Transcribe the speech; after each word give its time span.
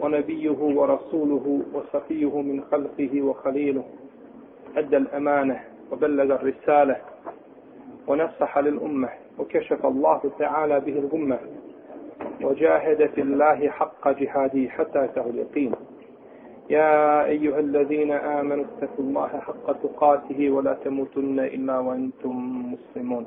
ونبيه 0.00 0.58
ورسوله 0.58 1.62
وصفيه 1.74 2.40
من 2.40 2.62
خلقه 2.70 3.22
وخليله. 3.22 3.84
أدى 4.76 4.96
الأمانة 4.96 5.60
وبلغ 5.92 6.34
الرسالة 6.34 6.96
ونصح 8.06 8.58
للأمة 8.58 9.08
وكشف 9.38 9.86
الله 9.86 10.20
تعالى 10.38 10.80
به 10.80 10.98
الغمة 10.98 11.38
وجاهد 12.42 13.10
في 13.14 13.20
الله 13.20 13.68
حق 13.68 14.08
جهاده 14.08 14.68
حتى 14.68 15.04
أتاه 15.04 15.26
اليقين. 15.26 15.72
يا 16.70 17.24
أيها 17.24 17.58
الذين 17.58 18.12
آمنوا 18.12 18.64
اتقوا 18.64 19.04
الله 19.04 19.28
حق 19.28 19.72
تقاته 19.72 20.50
ولا 20.50 20.74
تموتن 20.84 21.38
إلا 21.40 21.78
وأنتم 21.78 22.62
مسلمون. 22.72 23.26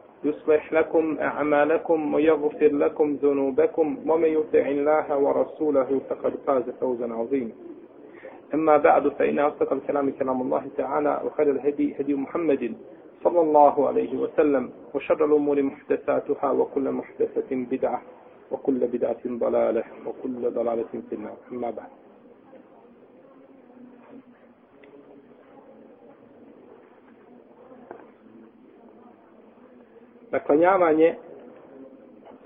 يصلح 0.23 0.73
لكم 0.73 1.17
أعمالكم 1.19 2.13
ويغفر 2.13 2.71
لكم 2.73 3.17
ذنوبكم 3.23 3.97
ومن 4.07 4.29
يطع 4.29 4.59
الله 4.59 5.17
ورسوله 5.17 6.01
فقد 6.09 6.33
فاز 6.47 6.63
فوزا 6.81 7.13
عظيما. 7.13 7.51
أما 8.53 8.77
بعد 8.77 9.07
فإن 9.07 9.39
أصدق 9.39 9.73
الكلام 9.73 10.11
كلام 10.11 10.41
الله 10.41 10.67
تعالى 10.77 11.21
وخير 11.25 11.51
الهدي 11.51 11.95
هدي 11.99 12.13
محمد 12.15 12.73
صلى 13.23 13.41
الله 13.41 13.87
عليه 13.87 14.17
وسلم 14.17 14.69
وشر 14.93 15.25
الأمور 15.25 15.61
محدثاتها 15.61 16.51
وكل 16.51 16.91
محدثة 16.91 17.49
بدعة 17.51 18.01
وكل 18.51 18.87
بدعة 18.87 19.23
ضلالة 19.27 19.83
وكل 20.05 20.51
ضلالة 20.51 20.91
في 21.09 21.15
النار. 21.15 21.37
أما 21.51 21.69
بعد 21.71 21.89
naklanjavanje 30.31 31.15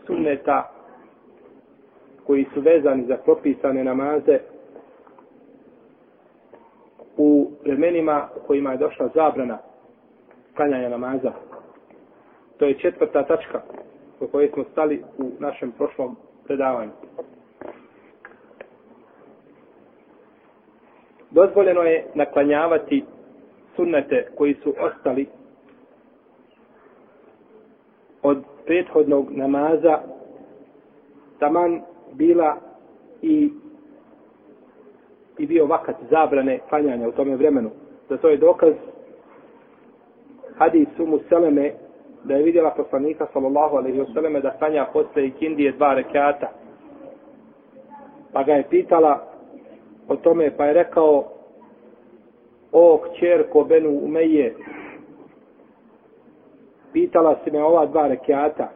sunneta 0.05 0.71
koji 2.25 2.45
su 2.53 2.61
vezani 2.61 3.05
za 3.05 3.17
propisane 3.17 3.83
namaze 3.83 4.39
u 7.17 7.51
vremenima 7.63 8.29
u 8.35 8.47
kojima 8.47 8.71
je 8.71 8.77
došla 8.77 9.09
zabrana 9.15 9.57
klanjanja 10.55 10.89
namaza. 10.89 11.31
To 12.57 12.65
je 12.65 12.73
četvrta 12.73 13.23
tačka 13.23 13.61
po 14.19 14.27
kojoj 14.27 14.49
smo 14.49 14.63
stali 14.63 15.03
u 15.17 15.31
našem 15.39 15.71
prošlom 15.71 16.15
predavanju. 16.45 16.91
Dozvoljeno 21.31 21.81
je 21.81 22.05
naklanjavati 22.13 23.03
sunnete 23.75 24.27
koji 24.35 24.53
su 24.53 24.73
ostali 24.79 25.27
od 28.25 28.43
prethodnog 28.65 29.31
namaza 29.31 29.99
taman 31.39 31.81
bila 32.13 32.57
i 33.21 33.49
i 35.37 35.45
bio 35.45 35.65
vakat 35.65 35.95
zabrane 36.09 36.59
klanjanja 36.69 37.07
u 37.07 37.11
tome 37.11 37.35
vremenu. 37.35 37.69
Za 38.09 38.17
to 38.17 38.29
je 38.29 38.37
dokaz 38.37 38.73
hadis 40.57 40.87
Umu 40.99 41.19
Seleme 41.29 41.73
da 42.23 42.35
je 42.35 42.43
vidjela 42.43 42.71
poslanika 42.71 43.27
sallallahu 43.33 43.77
alaihi 43.77 43.99
wasallam 43.99 44.41
da 44.41 44.57
klanja 44.57 44.85
posle 44.93 45.25
ikindije 45.27 45.71
dva 45.71 45.93
rekata. 45.93 46.51
Pa 48.33 48.43
ga 48.43 48.53
je 48.53 48.69
pitala 48.69 49.27
o 50.07 50.15
tome 50.15 50.51
pa 50.57 50.65
je 50.65 50.73
rekao 50.73 51.23
o 52.71 52.97
kćerko 52.97 53.63
Benu 53.63 53.89
Umeje 53.89 54.55
pitala 56.95 57.35
si 57.43 57.51
me 57.51 57.63
ova 57.63 57.85
dva 57.85 58.07
rekiata 58.07 58.71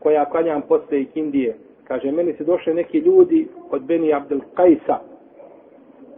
koja 0.00 0.24
klanjam 0.24 0.62
posle 0.62 1.00
ikindije. 1.00 1.56
Kaže, 1.84 2.12
meni 2.12 2.32
se 2.32 2.44
došli 2.44 2.74
neki 2.74 2.98
ljudi 2.98 3.48
od 3.70 3.82
Beni 3.82 4.14
Abdel 4.14 4.40
Kajsa. 4.54 4.98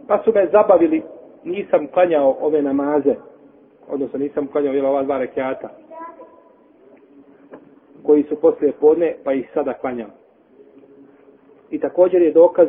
Pa 0.07 0.21
su 0.23 0.31
me 0.33 0.47
zabavili, 0.51 1.01
nisam 1.43 1.87
klanjao 1.87 2.37
ove 2.41 2.61
namaze. 2.61 3.15
Odnosno, 3.89 4.19
nisam 4.19 4.47
klanjao 4.47 4.89
ova 4.89 5.03
dva 5.03 5.17
rekiata. 5.17 5.69
Koji 8.05 8.23
su 8.23 8.35
posle 8.35 8.71
podne, 8.71 9.15
pa 9.23 9.33
ih 9.33 9.49
sada 9.53 9.73
klanjam. 9.73 10.11
I 11.71 11.79
također 11.79 12.21
je 12.21 12.31
dokaz 12.31 12.67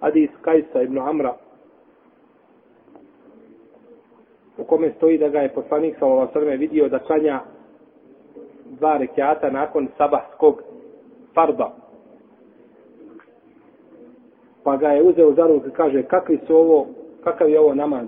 Adis 0.00 0.30
Kajsa 0.42 0.82
ibn 0.82 0.98
Amra 0.98 1.34
u 4.58 4.64
kome 4.64 4.92
stoji 4.96 5.18
da 5.18 5.28
ga 5.28 5.40
je 5.40 5.54
poslanik 5.54 5.96
sa 5.98 6.06
ova 6.06 6.28
srme 6.32 6.56
vidio 6.56 6.88
da 6.88 6.98
klanja 6.98 7.40
dva 8.78 8.96
rekiata 8.96 9.50
nakon 9.50 9.88
sabahskog 9.98 10.62
farda. 11.34 11.72
Pa 14.64 14.76
ga 14.76 14.88
je 14.88 15.02
uzeo 15.02 15.32
za 15.32 15.46
ruku 15.46 15.68
i 15.68 15.70
kaže, 15.70 16.02
kakvi 16.02 16.38
su 16.46 16.56
ovo, 16.56 16.86
kakav 17.24 17.48
je 17.50 17.60
ovo 17.60 17.74
namaz? 17.74 18.06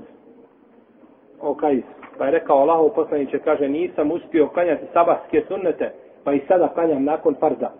O 1.40 1.54
kajs. 1.54 1.84
Pa 2.18 2.24
je 2.24 2.30
rekao 2.30 2.58
Allahov 2.58 2.88
poslaniće, 2.88 3.38
kaže, 3.38 3.68
nisam 3.68 4.10
uspio 4.10 4.48
klanjati 4.48 4.86
sabahske 4.92 5.44
sunnete, 5.48 5.92
pa 6.24 6.32
i 6.32 6.40
sada 6.48 6.68
klanjam 6.68 7.04
nakon 7.04 7.34
farda. 7.40 7.72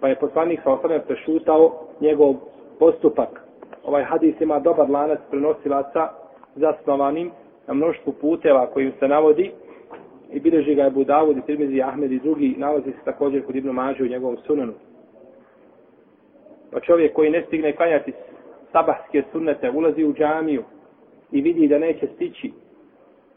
Pa 0.00 0.08
je 0.08 0.16
poslanik 0.16 0.60
sa 0.62 0.72
osrme 0.72 1.00
prešutao 1.00 1.72
njegov 2.00 2.34
postupak. 2.78 3.42
Ovaj 3.84 4.04
hadis 4.04 4.40
ima 4.40 4.58
dobar 4.58 4.90
lanac 4.90 5.18
prenosilaca 5.30 6.08
zasnovanim 6.54 7.30
na 7.66 7.74
mnoštvu 7.74 8.12
puteva 8.12 8.66
kojim 8.66 8.92
se 8.98 9.08
navodi 9.08 9.52
i 10.32 10.40
bileži 10.40 10.74
ga 10.74 10.82
je 10.82 10.90
Budavud 10.90 11.36
i 11.36 11.42
Tirmizi 11.46 11.82
Ahmed 11.82 12.12
i 12.12 12.18
drugi 12.18 12.54
nalazi 12.58 12.90
se 12.90 13.04
također 13.04 13.46
kod 13.46 13.56
Ibnu 13.56 13.72
Mađe 13.72 14.02
u 14.02 14.08
njegovom 14.08 14.36
sunanu. 14.46 14.72
Pa 16.72 16.80
čovjek 16.80 17.12
koji 17.12 17.30
ne 17.30 17.42
stigne 17.46 17.72
klanjati 17.72 18.12
sabahske 18.72 19.22
sunnete, 19.32 19.70
ulazi 19.70 20.04
u 20.04 20.14
džamiju 20.14 20.62
i 21.32 21.40
vidi 21.40 21.68
da 21.68 21.78
neće 21.78 22.06
stići 22.14 22.52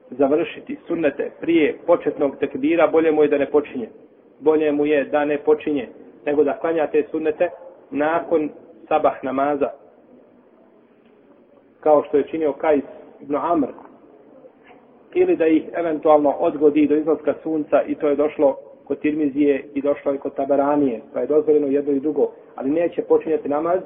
završiti 0.09 0.77
sunnete 0.87 1.31
prije 1.39 1.77
početnog 1.85 2.37
tekbira, 2.39 2.87
bolje 2.87 3.11
mu 3.11 3.23
je 3.23 3.27
da 3.27 3.37
ne 3.37 3.45
počinje. 3.45 3.89
Bolje 4.39 4.71
mu 4.71 4.85
je 4.85 5.03
da 5.03 5.25
ne 5.25 5.37
počinje, 5.37 5.89
nego 6.25 6.43
da 6.43 6.59
klanja 6.59 6.87
te 6.87 7.03
sunnete 7.11 7.49
nakon 7.91 8.49
sabah 8.87 9.23
namaza. 9.23 9.69
Kao 11.79 12.03
što 12.03 12.17
je 12.17 12.27
činio 12.27 12.53
Kajs 12.53 12.83
ibn 13.21 13.35
Amr, 13.35 13.67
ili 15.13 15.35
da 15.35 15.47
ih 15.47 15.63
eventualno 15.73 16.29
odgodi 16.29 16.87
do 16.87 16.95
izlaska 16.95 17.33
sunca 17.43 17.81
i 17.87 17.95
to 17.95 18.07
je 18.07 18.15
došlo 18.15 18.57
kod 18.85 18.99
Tirmizije 18.99 19.65
i 19.73 19.81
došlo 19.81 20.13
i 20.13 20.17
kod 20.17 20.35
Tabaranije, 20.35 21.01
pa 21.13 21.19
je 21.19 21.27
dozvoljeno 21.27 21.67
jedno 21.67 21.93
i 21.93 21.99
drugo, 21.99 22.31
ali 22.55 22.69
neće 22.69 23.01
počinjati 23.01 23.49
namaz 23.49 23.79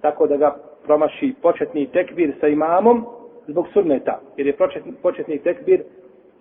tako 0.00 0.26
da 0.26 0.36
ga 0.36 0.56
promaši 0.84 1.34
početni 1.42 1.86
tekbir 1.86 2.34
sa 2.40 2.48
imamom 2.48 3.04
zbog 3.48 3.66
sunneta, 3.72 4.20
jer 4.36 4.46
je 4.46 4.56
početni, 4.56 4.92
početni 5.02 5.38
tekbir 5.38 5.82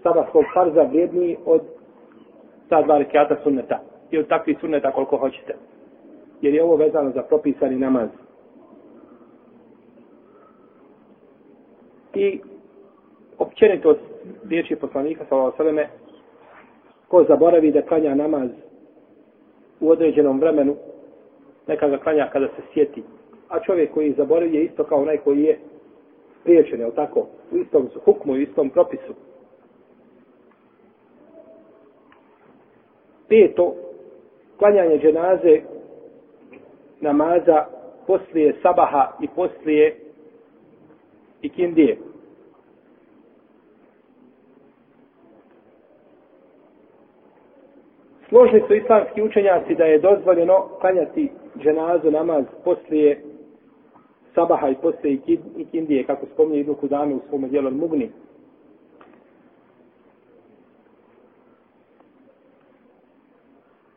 sabahskog 0.04 0.44
farza 0.54 0.82
vrijedniji 0.82 1.38
od 1.46 1.62
ta 2.70 2.82
dva 2.82 2.98
rekiata 2.98 3.36
sunneta 3.44 3.80
i 4.12 4.18
od 4.18 4.28
takvih 4.28 4.58
sunneta 4.62 4.92
koliko 4.92 5.18
hoćete. 5.18 5.56
Jer 6.42 6.54
je 6.54 6.64
ovo 6.64 6.76
vezano 6.76 7.12
za 7.12 7.22
propisani 7.22 7.76
namaz. 7.76 8.10
I 12.14 12.40
općenito 13.38 13.96
riječi 14.50 14.76
poslanika 14.76 15.26
sallallahu 15.30 15.56
alejhi 15.62 15.78
ve 15.78 15.88
ko 17.08 17.24
zaboravi 17.24 17.72
da 17.72 17.82
klanja 17.82 18.16
namaz 18.16 18.50
u 19.80 19.90
određenom 19.90 20.40
vremenu 20.40 20.76
neka 21.68 21.88
ga 21.88 21.98
klanja 21.98 22.30
kada 22.34 22.48
se 22.48 22.62
sjeti. 22.74 23.04
A 23.50 23.60
čovjek 23.60 23.94
koji 23.94 24.14
zaboravi 24.14 24.56
je 24.56 24.64
isto 24.64 24.84
kao 24.84 25.02
onaj 25.02 25.18
koji 25.18 25.44
je 25.44 25.60
priječen 26.44 26.80
je 26.82 26.96
tako? 26.96 27.28
U 27.52 27.58
istom 27.58 27.90
hukmu 28.06 28.34
u 28.34 28.38
istom 28.38 28.70
propisu. 28.70 29.14
Peto 33.30 33.76
klanjanje 34.58 35.00
dženaze 35.00 35.62
namaza 37.02 37.66
poslije 38.08 38.56
sabaha 38.62 39.12
i 39.22 39.28
poslije 39.36 39.96
ikindije. 41.42 41.98
Složni 48.30 48.64
su 48.68 48.76
islamski 48.76 49.22
učenjaci 49.22 49.76
da 49.76 49.86
je 49.86 50.00
dozvoljeno 50.00 50.68
klanjati 50.82 51.32
dženazu 51.64 52.12
namaz 52.12 52.46
poslije 52.64 53.22
sabaha 54.36 54.70
i 54.70 54.76
poslije 54.76 55.20
ikindije, 55.58 56.04
kako 56.04 56.26
spominje 56.26 56.60
Ibn 56.60 56.74
Kudame 56.74 57.16
u 57.16 57.22
svom 57.30 57.50
dijelu 57.50 57.72
Mugni. 57.72 58.12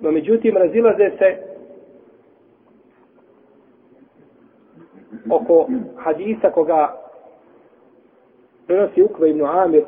No 0.00 0.10
međutim, 0.10 0.56
razilaze 0.56 1.10
se 1.19 1.36
oko 5.31 5.66
hadisa 5.96 6.50
koga 6.50 6.94
prenosi 8.66 9.02
Ukve 9.02 9.31
ibn 9.31 9.46
Amir 9.46 9.84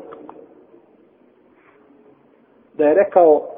da 2.75 2.89
je 2.89 2.95
rekao 2.95 3.50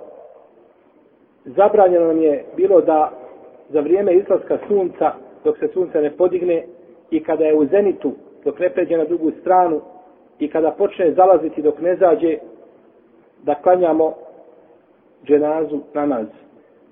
zabranjeno 1.45 2.07
nam 2.07 2.23
je 2.23 2.45
bilo 2.57 2.81
da 2.81 3.11
za 3.69 3.81
vrijeme 3.81 4.15
izlaska 4.15 4.59
sunca 4.69 5.13
dok 5.45 5.59
se 5.59 5.69
sunce 5.69 6.01
ne 6.01 6.11
podigne 6.11 6.65
i 7.11 7.23
kada 7.23 7.45
je 7.45 7.57
u 7.57 7.67
zenitu 7.67 8.13
dok 8.45 8.59
ne 8.59 8.71
pređe 8.71 8.97
na 8.97 9.05
drugu 9.05 9.31
stranu 9.41 9.81
i 10.39 10.51
kada 10.51 10.71
počne 10.71 11.13
zalaziti 11.13 11.63
dok 11.63 11.81
ne 11.81 11.97
zađe 11.97 12.39
da 13.43 13.55
klanjamo 13.55 14.15
dženazu 15.25 15.81
namaz. 15.95 16.27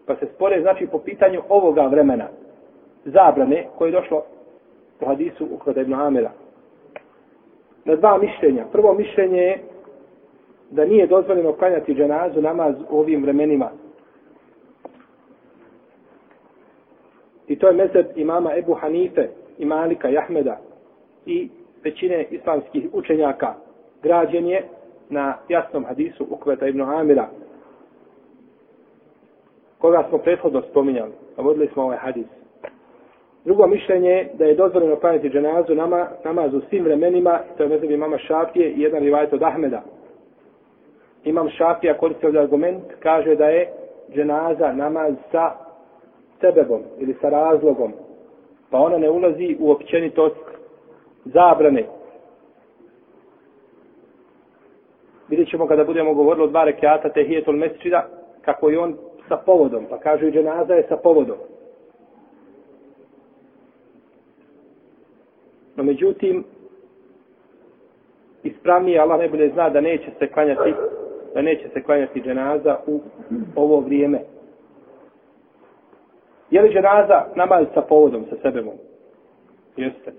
Pa 0.06 0.16
se 0.16 0.26
spore 0.34 0.60
znači 0.60 0.86
po 0.86 0.98
pitanju 0.98 1.42
ovoga 1.48 1.86
vremena 1.86 2.28
zabrane 3.04 3.66
koje 3.78 3.88
je 3.88 3.92
došlo 4.00 4.22
u 5.00 5.06
hadisu 5.06 5.44
u 5.44 5.58
kod 5.58 5.76
Ibn 5.76 5.94
Amira. 5.94 6.30
Na 7.84 7.96
dva 7.96 8.18
mišljenja. 8.18 8.64
Prvo 8.72 8.94
mišljenje 8.94 9.42
je 9.42 9.58
da 10.70 10.84
nije 10.84 11.06
dozvoljeno 11.06 11.52
klanjati 11.52 11.94
dženazu 11.94 12.42
namaz 12.42 12.74
u 12.90 12.98
ovim 12.98 13.22
vremenima. 13.22 13.70
I 17.50 17.56
to 17.58 17.66
je 17.66 17.72
mezeb 17.72 18.06
imama 18.16 18.56
Ebu 18.56 18.74
Hanife 18.74 19.28
i 19.58 19.64
Malika 19.64 20.08
i 20.08 20.18
Ahmeda 20.18 20.58
i 21.26 21.48
većine 21.84 22.26
islamskih 22.30 22.88
učenjaka. 22.92 23.54
Građen 24.02 24.46
je 24.46 24.64
na 25.08 25.36
jasnom 25.48 25.84
hadisu 25.84 26.26
Ukveta 26.30 26.66
ibn 26.66 26.80
Amira 26.80 27.28
koga 29.78 30.04
smo 30.08 30.18
prethodno 30.18 30.62
spominjali 30.62 31.12
Navodili 31.36 31.68
smo 31.72 31.82
ovaj 31.82 31.98
hadis. 31.98 32.26
Drugo 33.44 33.66
mišljenje 33.66 34.10
je 34.10 34.28
da 34.34 34.44
je 34.44 34.54
dozvoljeno 34.54 34.96
klanjati 34.96 35.30
dženazu 35.30 35.74
nama, 35.74 36.08
namaz 36.24 36.54
u 36.54 36.60
svim 36.60 36.84
vremenima 36.84 37.40
to 37.56 37.62
je 37.62 37.68
mezeb 37.68 37.90
imama 37.90 38.18
Šafije 38.18 38.70
i 38.70 38.80
jedan 38.80 39.02
rivajt 39.02 39.32
od 39.32 39.42
Ahmeda. 39.42 39.82
Imam 41.24 41.48
Šafija 41.48 41.98
koristi 41.98 42.26
ovdje 42.26 42.40
argument 42.40 42.84
kaže 43.00 43.34
da 43.34 43.44
je 43.44 43.68
dženaza 44.14 44.72
namaz 44.72 45.14
sa 45.32 45.69
sebebom 46.40 46.82
ili 46.98 47.16
sa 47.20 47.28
razlogom 47.28 47.92
pa 48.70 48.78
ona 48.78 48.98
ne 48.98 49.10
ulazi 49.10 49.56
u 49.60 49.70
općenitost 49.70 50.36
zabrane. 51.24 51.86
Vidjet 55.28 55.48
ćemo 55.48 55.66
kada 55.66 55.84
budemo 55.84 56.14
govorili 56.14 56.44
o 56.44 56.48
dva 56.50 56.64
rekiata 56.64 57.08
tehijetul 57.08 57.56
mesčida, 57.56 58.08
kako 58.42 58.68
je 58.68 58.78
on 58.78 58.96
sa 59.28 59.36
povodom, 59.36 59.86
pa 59.90 59.98
kažu 59.98 60.26
i 60.26 60.32
dženaza 60.32 60.74
je 60.74 60.86
sa 60.88 60.96
povodom. 60.96 61.36
No 65.76 65.84
međutim, 65.84 66.44
ispravnije 68.42 69.00
Allah 69.00 69.18
najbolje 69.18 69.48
zna 69.48 69.70
da 69.70 69.80
neće 69.80 70.10
se 70.18 70.26
klanjati 70.26 70.74
da 71.34 71.42
neće 71.42 71.68
se 71.68 71.82
klanjati 71.82 72.22
dženaza 72.22 72.76
u 72.86 73.00
ovo 73.56 73.80
vrijeme. 73.80 74.20
Je 76.50 76.62
li 76.62 76.72
dženaza 76.72 77.24
namaz 77.34 77.66
sa 77.74 77.82
povodom, 77.82 78.24
sa 78.30 78.36
sebemom? 78.42 78.74
Jeste. 79.76 80.12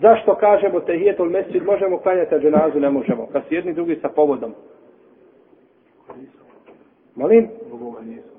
Zašto 0.00 0.34
kažemo 0.34 0.80
tehijetul 0.80 1.30
mesjid 1.30 1.66
možemo 1.66 1.98
klanjati, 1.98 2.34
a 2.34 2.38
dženazu 2.38 2.80
ne 2.80 2.90
možemo? 2.90 3.26
Kad 3.32 3.42
su 3.48 3.54
jedni 3.54 3.74
drugi 3.74 3.96
sa 4.02 4.08
povodom. 4.08 4.54
Molim? 7.14 7.48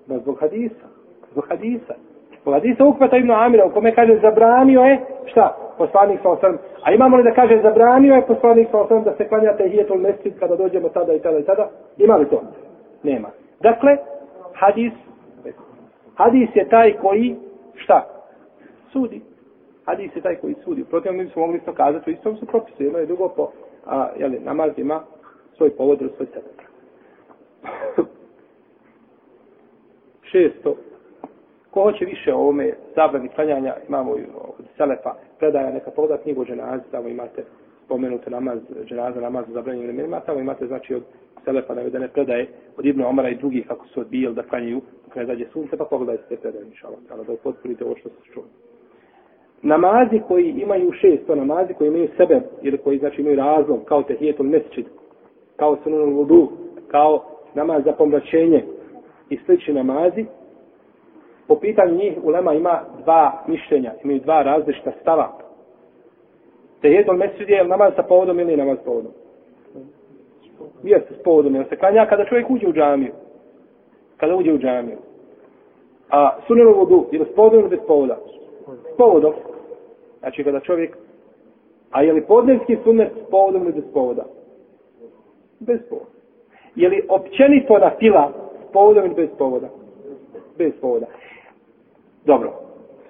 Ma 0.08 0.18
zbog 0.18 0.40
hadisa. 0.40 0.88
Zbog 1.32 1.46
hadisa. 1.50 1.94
Zbog 2.42 2.54
hadisa 2.54 2.86
ukvata 2.86 3.18
Ibnu 3.18 3.34
Amira 3.34 3.66
u 3.66 3.72
kome 3.72 3.96
kaže 3.96 4.20
zabranio 4.22 4.82
je, 4.82 5.00
šta? 5.26 5.58
Poslanik 5.78 6.20
sa 6.22 6.30
osrem. 6.30 6.58
A 6.84 6.94
imamo 6.94 7.18
li 7.18 7.24
da 7.24 7.32
kaže 7.32 7.62
zabranio 7.62 8.16
je 8.16 8.26
poslanik 8.28 8.68
sa 8.72 8.78
osrem 8.78 9.04
da 9.04 9.16
se 9.16 9.28
klanja 9.28 9.58
tehijetul 9.58 9.98
mesjid 9.98 10.40
kada 10.40 10.56
dođemo 10.56 10.90
tada 10.90 11.14
i 11.14 11.20
tada 11.20 11.40
i 11.40 11.44
tada? 11.44 11.70
Ima 11.98 12.16
li 12.16 12.30
to? 12.30 12.42
Nema. 13.04 13.30
Dakle, 13.62 13.98
hadis 14.54 14.94
Hadis 16.20 16.50
je 16.56 16.70
taj 16.70 16.94
koji, 16.94 17.36
šta? 17.76 18.08
Sudi. 18.92 19.22
Hadis 19.86 20.16
je 20.16 20.22
taj 20.22 20.36
koji 20.36 20.56
sudi. 20.64 20.84
Protiv 20.84 21.14
mi 21.14 21.30
smo 21.30 21.42
mogli 21.42 21.58
isto 21.58 21.74
kazati, 21.74 22.10
u 22.10 22.14
istom 22.14 22.38
su 22.38 22.46
propisu, 22.46 22.84
jedno 22.84 23.00
je 23.00 23.06
drugo 23.06 23.30
po, 23.30 23.52
a, 23.86 24.10
jeli, 24.18 24.40
namaz 24.40 24.72
ima 24.78 25.04
svoj 25.58 25.70
povod 25.70 26.02
ili 26.02 26.12
svoj 26.16 26.28
sebe. 26.28 26.48
Šesto. 30.32 30.76
Ko 31.72 31.82
hoće 31.82 32.06
više 32.06 32.34
o 32.34 32.38
ovome 32.38 32.74
zabrani 32.96 33.30
klanjanja, 33.30 33.76
imamo 33.88 34.12
od 34.12 34.66
Selefa, 34.78 35.14
predaja 35.40 35.72
neka 35.72 35.92
pogleda 35.92 36.24
knjigu 36.24 36.42
o 36.42 36.46
ženazi, 36.46 36.84
tamo 36.92 37.08
imate 37.08 37.44
spomenute 37.90 38.30
namaz, 38.30 38.60
dženaza 38.86 39.22
namaz 39.22 39.46
u 39.50 39.54
zabranjenim 39.54 39.88
vremenima, 39.88 40.20
tamo 40.20 40.40
imate 40.40 40.68
znači 40.68 40.96
od 40.96 41.04
Selefa 41.44 41.74
navedene 41.74 42.08
predaje 42.08 42.48
od 42.78 42.86
Ibnu 42.86 43.08
Omara 43.08 43.30
i 43.30 43.36
drugih 43.36 43.68
kako 43.68 43.88
su 43.88 44.00
odbijali 44.00 44.36
da 44.36 44.44
klanjaju 44.44 44.82
dok 45.06 45.16
ne 45.16 45.26
zađe 45.26 45.46
sunce, 45.54 45.78
pa 45.78 45.86
pogledajte 45.86 46.24
te 46.30 46.36
predaje, 46.36 46.66
inša 46.66 46.88
Allah, 46.88 47.28
da 47.28 47.34
upotpunite 47.34 47.86
ovo 47.86 47.96
što 47.96 48.10
se 48.10 48.16
čuli. 48.34 48.46
Namazi 49.62 50.22
koji 50.28 50.50
imaju 50.50 50.92
šest, 50.92 51.28
to 51.28 51.36
namazi 51.36 51.74
koji 51.74 51.88
imaju 51.88 52.08
sebe, 52.18 52.42
ili 52.62 52.78
koji 52.78 53.00
znači 53.00 53.22
imaju 53.22 53.36
razlog, 53.36 53.86
kao 53.86 54.04
tehijetul 54.04 54.46
mesčid, 54.46 54.86
kao 55.56 55.78
sunanul 55.84 56.14
vudu, 56.14 56.50
kao 56.88 57.26
namaz 57.54 57.84
za 57.86 57.92
pomračenje 57.92 58.66
i 59.30 59.38
slični 59.46 59.74
namazi, 59.74 60.26
po 61.48 61.56
pitanju 61.56 61.96
njih 61.96 62.14
ulema 62.24 62.54
ima 62.54 62.82
dva 63.02 63.44
mišljenja, 63.48 63.94
imaju 64.04 64.20
dva 64.20 64.44
različita 64.44 64.92
stava. 65.02 65.49
Tehijetul 66.82 67.18
mesčid 67.18 67.50
je 67.50 67.64
namaz 67.64 67.94
sa 67.96 68.04
povodom 68.04 68.40
ili 68.40 68.58
namaz 68.58 68.78
sa 68.78 68.84
povodom? 68.84 69.12
Jeste 70.84 71.14
s 71.14 71.24
povodom, 71.24 71.56
jer 71.56 71.66
se 71.70 71.78
klanja 71.78 72.06
kada 72.06 72.26
čovjek 72.26 72.50
uđe 72.50 72.68
u 72.68 72.74
džamiju. 72.74 73.12
Kada 74.18 74.36
uđe 74.36 74.54
u 74.54 74.58
džamiju. 74.58 74.98
A 76.10 76.38
sunenu 76.48 76.74
vodu, 76.74 77.06
ili 77.12 77.26
s 77.26 77.36
povodom 77.36 77.60
ili 77.60 77.70
bez 77.70 77.80
povoda? 77.88 78.18
S 78.94 78.98
povodom. 78.98 79.34
Znači 80.20 80.44
kada 80.44 80.60
čovjek... 80.60 80.98
A 81.92 82.02
je 82.04 82.14
li 82.14 82.26
podnevski 82.26 82.78
sunet 82.84 83.12
s 83.28 83.30
povodom 83.30 83.64
ili 83.64 83.74
bez 83.74 83.84
povoda? 83.94 84.26
Bez 85.60 85.80
povoda. 85.90 86.10
Je 86.76 86.90
li 86.90 87.06
općenito 87.10 87.78
na 87.78 87.92
fila 88.00 88.32
s 88.70 88.72
povodom 88.72 89.06
ili 89.06 89.16
bez 89.16 89.30
povoda? 89.38 89.70
Bez 90.58 90.74
povoda. 90.82 91.06
Dobro. 92.26 92.54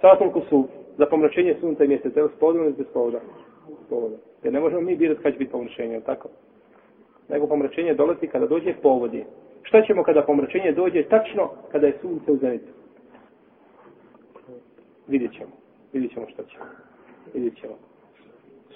Sada 0.02 0.16
toliko 0.16 0.42
su 0.50 0.64
za 0.98 1.06
pomračenje 1.06 1.56
sunca 1.60 1.84
i 1.84 1.88
mjeseca, 1.88 2.28
s 2.28 2.40
povodom 2.40 2.64
ili 2.64 2.74
bez 2.74 2.88
povoda? 2.94 3.20
Povoda. 3.90 4.16
Jer 4.44 4.54
ne 4.54 4.60
možemo 4.60 4.82
mi 4.82 4.96
birati 4.96 5.22
kada 5.22 5.32
će 5.32 5.40
biti 5.40 5.52
pomračenje, 5.52 6.02
tako? 6.06 6.30
nego 7.30 7.48
pomračenje 7.48 7.94
dolazi 7.94 8.28
kada 8.28 8.48
dođe 8.48 8.74
povodi. 8.82 9.26
Šta 9.64 9.82
ćemo 9.82 10.04
kada 10.04 10.22
pomračenje 10.22 10.72
dođe 10.72 11.04
tačno 11.04 11.50
kada 11.72 11.88
je 11.88 11.98
sunce 12.02 12.32
u 12.32 12.38
zenitu? 12.38 12.72
Vidjet 15.08 15.34
ćemo. 15.34 15.52
Vidjet 15.94 16.14
ćemo 16.14 16.26
šta 16.30 16.44
ćemo. 16.44 16.66
Vidjet 17.34 17.56
ćemo. 17.62 17.74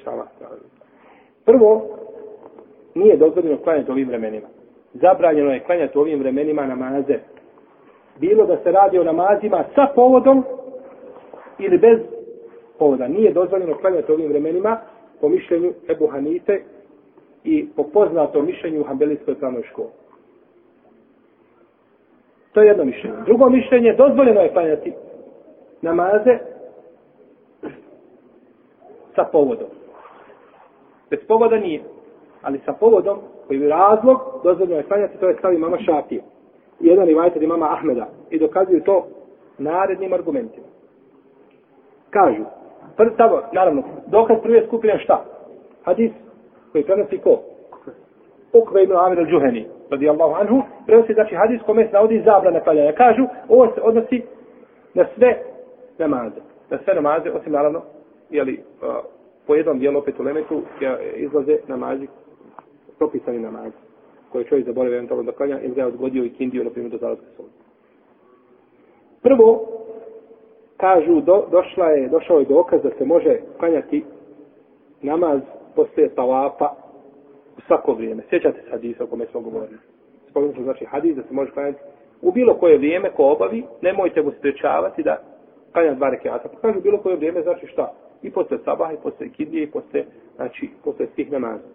Šala. 0.03 0.27
Prvo, 1.45 1.97
nije 2.95 3.17
dozvoljeno 3.17 3.57
klanjati 3.57 3.91
ovim 3.91 4.07
vremenima. 4.07 4.47
Zabranjeno 4.93 5.51
je 5.51 5.59
klanjati 5.59 5.97
ovim 5.97 6.19
vremenima 6.19 6.65
namaze. 6.65 7.19
Bilo 8.19 8.45
da 8.45 8.57
se 8.63 8.71
radi 8.71 8.99
o 8.99 9.03
namazima 9.03 9.63
sa 9.75 9.87
povodom 9.95 10.43
ili 11.59 11.77
bez 11.77 11.99
povoda. 12.83 13.07
Nije 13.07 13.33
dozvoljeno 13.33 13.77
klanjati 13.77 14.11
ovim 14.11 14.29
vremenima 14.29 14.77
po 15.21 15.29
mišljenju 15.29 15.73
Ebu 15.89 16.07
Hanife 16.07 16.59
i 17.43 17.67
po 17.75 17.83
poznatom 17.83 18.45
mišljenju 18.45 18.81
u 18.81 18.83
Hanbelijskoj 18.83 19.35
pravnoj 19.35 19.63
školi. 19.63 19.89
To 22.53 22.61
je 22.61 22.67
jedno 22.67 22.85
mišljenje. 22.85 23.15
Drugo 23.25 23.49
mišljenje, 23.49 23.93
dozvoljeno 23.93 24.41
je 24.41 24.53
klanjati 24.53 24.93
namaze 25.81 26.37
sa 29.15 29.23
povodom. 29.31 29.67
Bez 31.09 31.19
povoda 31.27 31.57
nije. 31.57 31.83
Ali 32.41 32.59
sa 32.65 32.73
povodom, 32.73 33.19
koji 33.47 33.59
je 33.59 33.69
razlog, 33.69 34.19
dozvoljeno 34.43 34.77
je 34.77 34.83
klanjati, 34.83 35.17
to 35.17 35.27
je 35.27 35.35
stavi 35.39 35.57
mama 35.57 35.77
šafije. 35.77 36.21
jedan 36.79 37.05
rivajter 37.05 37.43
imama 37.43 37.73
Ahmeda 37.73 38.07
i 38.29 38.39
dokazuju 38.39 38.83
to 38.83 39.07
narednim 39.57 40.13
argumentima. 40.13 40.65
Kažu, 42.09 42.43
prvi 42.97 43.11
stavo, 43.13 43.41
naravno, 43.51 43.83
dokaz 44.07 44.37
prve 44.43 44.65
skupine 44.67 44.99
šta? 45.03 45.25
Hadis 45.83 46.11
koji 46.71 46.83
prenosi 46.83 47.17
ko? 47.17 47.39
Ukve 48.53 48.83
ibn 48.83 48.93
Amir 48.95 49.19
al-đuheni, 49.19 49.65
radijallahu 49.89 50.33
anhu, 50.33 50.61
prenosi 50.85 51.13
znači 51.13 51.35
hadis 51.35 51.61
kome 51.65 51.85
se 51.85 51.93
navodi 51.93 52.21
zabrane 52.25 52.63
klanjanja. 52.63 52.91
Kažu, 52.91 53.23
ovo 53.49 53.67
se 53.75 53.81
odnosi 53.81 54.21
na 54.93 55.05
sve 55.15 55.43
namaze. 55.97 56.41
Na 56.69 56.77
sve 56.83 56.93
namaze, 56.93 57.31
osim 57.31 57.53
naravno, 57.53 57.81
jeli, 58.29 58.63
po 59.47 59.55
jednom 59.55 59.79
dijelu 59.79 59.99
opet 59.99 60.19
u 60.19 60.23
lemetu 60.23 60.61
izlaze 61.15 61.57
namazi, 61.67 62.07
propisani 62.97 63.39
namazi, 63.39 63.75
koje 64.31 64.43
čovjek 64.43 64.65
zaboravio 64.65 64.95
eventualno 64.95 65.23
da 65.23 65.37
klanja 65.37 65.59
ili 65.61 65.75
ga 65.75 65.81
je 65.81 65.87
odgodio 65.87 66.23
i 66.23 66.29
kindio, 66.29 66.63
na 66.63 66.69
primjer, 66.69 66.91
do 66.91 66.97
zalaska 66.97 67.25
sola. 67.37 67.49
Prvo, 69.21 69.67
kažu, 70.77 71.21
do, 71.21 71.45
došla 71.51 71.85
je, 71.85 72.09
došao 72.09 72.39
je 72.39 72.45
dokaz 72.45 72.81
da 72.83 72.89
se 72.97 73.05
može 73.05 73.39
klanjati 73.59 74.03
namaz 75.01 75.41
poslije 75.75 76.15
tavafa 76.15 76.69
u 77.57 77.61
svako 77.67 77.93
vrijeme. 77.93 78.23
Sjećate 78.29 78.61
se 78.61 78.71
hadisa 78.71 79.03
o 79.03 79.07
kome 79.07 79.25
smo 79.25 79.41
govorili. 79.41 79.77
Spomenuti 80.29 80.63
znači 80.63 80.85
hadis 80.85 81.15
da 81.15 81.23
se 81.23 81.33
može 81.33 81.51
klanjati 81.51 81.79
u 82.21 82.31
bilo 82.31 82.53
koje 82.53 82.77
vrijeme 82.77 83.09
ko 83.09 83.23
obavi, 83.23 83.63
nemojte 83.81 84.21
mu 84.21 84.31
sprečavati 84.31 85.03
da 85.03 85.17
klanja 85.73 85.93
dva 85.93 86.09
rekiata. 86.09 86.49
Pa 86.49 86.59
kažu 86.59 86.81
bilo 86.81 86.97
koje 86.97 87.15
vrijeme, 87.15 87.41
znači 87.41 87.67
šta? 87.67 87.93
I 88.21 88.31
posle 88.31 88.57
sabaha, 88.65 88.93
i 88.93 88.97
posle 89.03 89.29
kidije, 89.29 89.63
i 89.63 89.71
posle, 89.71 90.03
znači, 90.35 90.69
posle 90.83 91.07
svih 91.15 91.31
namaza. 91.31 91.67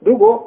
Drugo, 0.00 0.42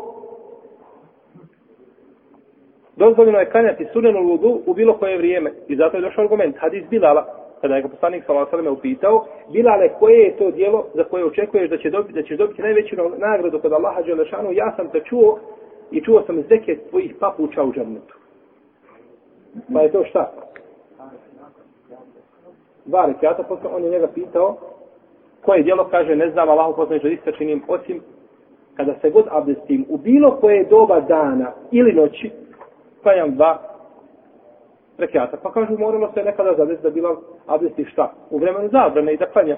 dozvoljeno 2.98 3.40
je 3.40 3.50
kanjati 3.50 3.88
sunenu 3.94 4.20
ludu 4.20 4.62
u 4.66 4.74
bilo 4.74 4.98
koje 4.98 5.18
vrijeme. 5.18 5.52
I 5.68 5.76
zato 5.76 5.98
je 5.98 6.02
došao 6.02 6.24
argument. 6.24 6.56
Hadis 6.58 6.84
Bilala, 6.90 7.26
kada 7.62 7.76
je 7.76 7.82
ga 7.82 7.88
poslanik 7.88 8.24
s.a.v. 8.24 8.70
upitao, 8.70 9.26
Bilale, 9.52 9.90
koje 10.00 10.20
je 10.20 10.38
to 10.38 10.52
dijelo 10.52 10.86
za 10.94 11.04
koje 11.04 11.26
očekuješ 11.26 11.70
da, 11.70 11.78
će 11.78 11.90
dobiti, 11.90 12.14
da 12.14 12.24
ćeš 12.24 12.38
dobiti 12.38 12.62
najveću 12.62 12.96
nagradu 13.18 13.60
kod 13.60 13.74
Allaha 13.74 14.02
Đelešanu? 14.02 14.52
Ja 14.52 14.74
sam 14.76 14.90
te 14.90 15.00
čuo 15.00 15.40
i 15.92 16.02
čuo 16.02 16.24
sam 16.28 16.42
zeke 16.50 16.78
tvojih 16.90 17.16
papuča 17.20 17.64
u 17.64 17.74
džernetu. 17.74 18.16
Pa 19.74 19.82
je 19.82 19.92
to 19.92 20.04
šta? 20.04 20.32
Dva 22.86 23.06
rekiata, 23.06 23.44
posle 23.44 23.70
on 23.76 23.84
je 23.84 23.90
njega 23.90 24.08
pitao, 24.08 24.58
koje 25.42 25.64
dijelo 25.64 25.88
kaže, 25.92 26.16
ne 26.16 26.30
znam, 26.32 26.50
Allahu 26.50 26.76
poslanik 26.76 27.04
da 27.04 27.10
isto 27.10 27.32
činim, 27.32 27.64
osim 27.68 28.02
kada 28.76 28.94
se 29.02 29.10
god 29.10 29.26
abdestim 29.30 29.86
u 29.90 29.98
bilo 29.98 30.38
koje 30.42 30.64
doba 30.64 31.00
dana 31.00 31.52
ili 31.72 31.94
noći, 31.94 32.32
klanjam 33.08 33.36
dva 33.36 33.60
rekiata. 34.98 35.38
Pa 35.38 35.52
kažu, 35.52 35.78
moralo 35.78 36.12
se 36.14 36.24
nekada 36.24 36.54
zadesiti 36.58 36.84
da 36.84 36.90
bila 36.90 37.16
abdesti 37.48 37.86
šta? 37.86 38.14
U 38.30 38.38
vremenu 38.38 38.70
zabrane 38.70 39.14
i 39.14 39.18
da 39.18 39.26
klanja. 39.26 39.58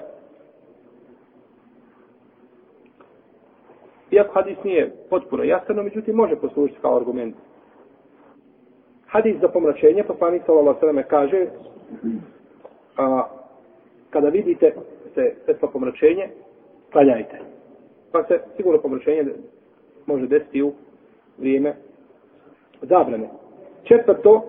Iako 4.10 4.32
hadis 4.34 4.56
nije 4.64 4.92
potpuno 5.10 5.42
jasan, 5.42 5.76
no 5.76 5.82
međutim 5.82 6.16
može 6.16 6.36
poslužiti 6.36 6.78
kao 6.82 6.96
argument. 6.96 7.36
Hadis 9.06 9.36
za 9.40 9.48
pomračenje, 9.48 10.04
poslanik 10.04 10.42
sallallahu 10.46 10.86
alejhi 10.86 11.08
kaže 11.08 11.46
a, 12.96 13.22
kada 14.10 14.28
vidite 14.28 14.74
se 15.14 15.34
svetlo 15.44 15.70
pomračenje, 15.72 16.28
klanjajte. 16.92 17.38
Pa 18.12 18.24
se 18.24 18.40
sigurno 18.56 18.80
pomračenje 18.80 19.24
može 20.06 20.26
desiti 20.26 20.62
u 20.62 20.72
vrijeme 21.38 21.74
zabrane. 22.82 23.28
Četvrto, 23.84 24.42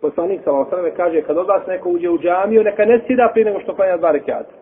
poslanik 0.00 0.40
sa 0.44 0.52
osrame 0.52 0.90
kaže, 0.90 1.22
kad 1.22 1.38
od 1.38 1.46
vas 1.46 1.66
neko 1.66 1.90
uđe 1.90 2.10
u 2.10 2.18
džamiju, 2.18 2.64
neka 2.64 2.84
ne 2.84 3.00
sida 3.06 3.30
prije 3.32 3.44
nego 3.44 3.60
što 3.60 3.74
klanja 3.74 3.96
dva 3.96 4.10
rekiata. 4.10 4.52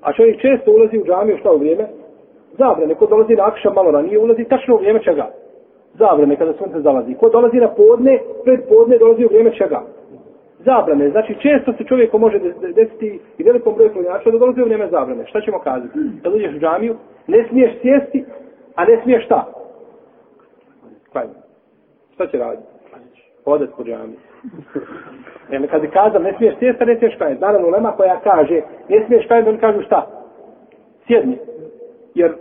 A 0.00 0.12
čovjek 0.12 0.40
često 0.40 0.72
ulazi 0.72 0.98
u 0.98 1.04
džamiju, 1.04 1.38
šta 1.38 1.52
u 1.52 1.58
vrijeme? 1.58 1.86
Zabrane. 2.58 2.94
Ko 2.94 3.06
dolazi 3.06 3.34
na 3.34 3.46
akša 3.46 3.70
malo 3.70 3.90
ranije, 3.90 4.18
ulazi 4.18 4.44
tačno 4.44 4.74
u 4.74 4.78
vrijeme 4.78 5.02
čega? 5.02 5.30
Zabrane, 5.94 6.36
kada 6.36 6.52
sunce 6.52 6.80
zalazi. 6.80 7.14
Ko 7.14 7.28
dolazi 7.28 7.56
na 7.56 7.68
podne, 7.68 8.18
pred 8.44 8.60
podne 8.68 8.98
dolazi 8.98 9.24
u 9.24 9.28
vrijeme 9.28 9.54
čega? 9.54 9.82
Zabrane. 10.58 11.10
Znači, 11.10 11.34
često 11.34 11.72
se 11.72 11.84
čovjeku 11.84 12.18
može 12.18 12.38
desiti 12.74 13.20
i 13.38 13.42
velikom 13.42 13.74
broju 13.74 13.92
klanjača 13.92 14.30
da 14.30 14.38
dolazi 14.38 14.60
u 14.60 14.64
vrijeme 14.64 14.88
zabrane. 14.90 15.26
Šta 15.26 15.40
ćemo 15.40 15.58
kazati? 15.58 15.98
Kad 16.22 16.34
uđeš 16.34 16.54
u 16.54 16.58
džamiju, 16.58 16.96
ne 17.26 17.46
smiješ 17.48 17.72
sjesti, 17.82 18.24
a 18.74 18.84
ne 18.84 19.00
smiješ 19.02 19.24
šta? 19.24 19.46
Klanjati. 21.12 21.49
Šta 22.20 22.26
će 22.26 22.38
raditi? 22.38 22.62
Hodat 23.44 23.70
po 23.76 23.84
džami. 23.84 24.16
Jer 25.50 25.70
kad 25.70 25.82
je 25.82 25.90
kazao, 25.90 26.22
ne 26.22 26.34
smiješ 26.36 26.54
sjesta, 26.58 26.84
ne 26.84 26.96
smiješ 26.98 27.16
klanjati. 27.16 27.40
Naravno, 27.40 27.68
lema 27.68 27.92
koja 27.92 28.20
kaže, 28.20 28.60
ne 28.88 29.06
smiješ 29.06 29.26
klanjati, 29.26 29.48
on 29.48 29.58
kažu 29.58 29.82
šta? 29.82 30.06
Sjedni. 31.06 31.38
Jer 32.14 32.32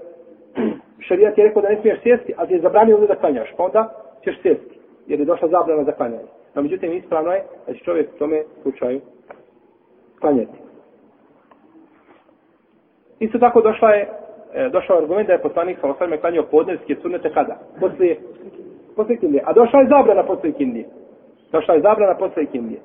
šarijat 1.07 1.37
je 1.37 1.43
rekao 1.43 1.61
da 1.61 1.69
ne 1.69 1.81
smiješ 1.81 1.99
sjesti, 2.03 2.33
ali 2.37 2.47
ti 2.47 2.53
je 2.53 2.61
zabranio 2.61 2.97
da 2.97 3.15
klanjaš. 3.15 3.53
Pa 3.57 3.63
onda 3.63 3.89
ćeš 4.23 4.41
sjesti. 4.41 4.79
Jer 5.07 5.19
je 5.19 5.25
došla 5.25 5.47
zabrana 5.47 5.83
za 5.83 5.91
klanjanje. 5.91 6.29
No, 6.55 6.61
međutim, 6.61 6.93
ispravno 6.93 7.31
je 7.31 7.43
da 7.67 7.73
će 7.73 7.83
čovjek 7.83 8.09
u 8.15 8.19
tome 8.19 8.43
slučaju 8.61 9.01
klanjati. 10.19 10.57
Isto 13.19 13.39
tako 13.39 13.61
došla 13.61 13.89
je, 13.89 14.09
e, 14.53 14.69
došao 14.69 14.97
argument 14.97 15.27
da 15.27 15.33
je 15.33 15.41
poslanik 15.41 15.77
sa 15.81 15.87
osvrme 15.87 16.17
klanjao 16.17 16.43
podnevske 16.43 16.95
sunnete 17.01 17.33
kada? 17.33 17.57
Poslije, 17.79 18.17
posle 18.99 19.17
kindije. 19.17 19.43
A 19.45 19.53
došla 19.53 19.79
je 19.79 19.87
zabrana 19.87 20.23
posle 20.23 20.51
kindije. 20.51 20.85
Došla 21.51 21.73
je 21.73 21.81
zabrana 21.81 22.15
posle 22.15 22.45
kindije. 22.45 22.79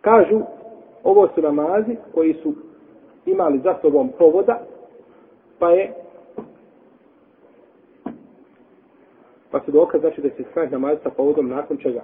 Kažu, 0.00 0.40
ovo 1.04 1.28
su 1.34 1.42
namazi 1.42 1.96
koji 2.14 2.34
su 2.34 2.54
imali 3.26 3.58
za 3.58 3.74
sobom 3.82 4.12
povoda, 4.18 4.60
pa 5.58 5.70
je 5.70 5.92
pa 9.50 9.60
su 9.60 9.70
dokaz 9.70 10.00
znači 10.00 10.20
da 10.20 10.28
se 10.28 10.44
sklanjati 10.50 10.72
namaz 10.72 10.98
sa 11.02 11.10
povodom 11.10 11.48
nakon 11.48 11.76
čega 11.76 12.02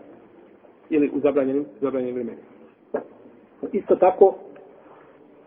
ili 0.90 1.10
u 1.14 1.20
zabranjenim, 1.20 1.66
zabranjenim 1.80 2.14
vremenima. 2.14 2.46
Isto 3.72 3.96
tako, 3.96 4.34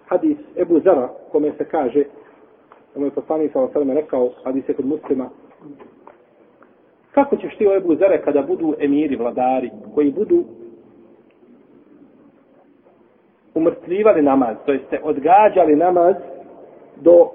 hadis 0.08 0.38
Ebu 0.58 0.80
Zara, 0.80 1.10
kome 1.32 1.52
se 1.58 1.66
kaže, 1.66 2.04
da 2.96 3.00
mu 3.00 3.06
je 3.06 3.12
poslanik 3.12 3.52
sa 3.52 3.62
osaleme 3.62 3.94
rekao, 3.94 4.30
hadis 4.44 4.70
je 4.70 4.74
kod 4.74 4.86
muslima, 4.86 5.30
kako 7.12 7.36
ćeš 7.36 7.58
ti 7.58 7.68
o 7.68 7.76
Ebu 7.76 7.96
kada 8.24 8.42
budu 8.42 8.76
emiri, 8.80 9.16
vladari, 9.16 9.72
koji 9.96 10.12
budu 10.12 10.44
umrtvivali 13.56 14.22
namaz, 14.22 14.56
to 14.66 14.72
jeste 14.72 15.00
odgađali 15.04 15.76
namaz 15.76 16.16
do 17.02 17.30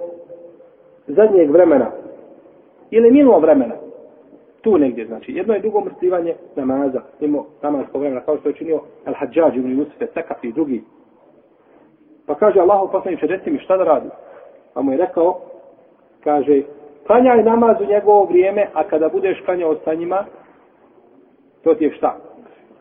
zadnjeg 1.07 1.50
vremena 1.50 1.90
ili 2.90 3.11
mimo 3.11 3.38
vremena, 3.38 3.75
tu 4.61 4.79
negdje, 4.79 5.07
znači, 5.07 5.33
jedno 5.33 5.55
je 5.55 5.61
drugo 5.61 5.79
umrtvivanje 5.79 6.35
namaza, 6.57 7.00
mimo 7.21 7.47
namazskog 7.62 8.00
vremena, 8.00 8.21
kao 8.21 8.37
što 8.38 8.49
je 8.49 8.55
činio 8.55 8.81
Al-Hadžađ 9.07 9.57
ibn 9.57 9.79
Jusuf, 9.79 10.14
Sakafi 10.14 10.49
i 10.49 10.52
drugi. 10.52 10.83
Pa 12.26 12.35
kaže 12.35 12.61
Allahu 12.61 12.93
poslaniče, 12.93 13.26
reci 13.26 13.50
mi 13.50 13.59
šta 13.59 13.76
da 13.76 13.85
radi? 13.85 14.09
Pa 14.75 14.83
mu 14.83 14.93
je 14.93 14.99
rekao, 14.99 15.40
kaže, 16.25 16.62
klanjaj 17.07 17.43
namaz 17.43 17.77
u 17.81 17.85
njegovo 17.85 18.25
vrijeme, 18.25 18.67
a 18.75 18.89
kada 18.89 19.09
budeš 19.09 19.41
klanjao 19.45 19.77
sa 19.85 19.95
njima, 19.95 20.25
to 21.62 21.75
ti 21.75 21.85
je 21.85 21.93
šta? 21.93 22.17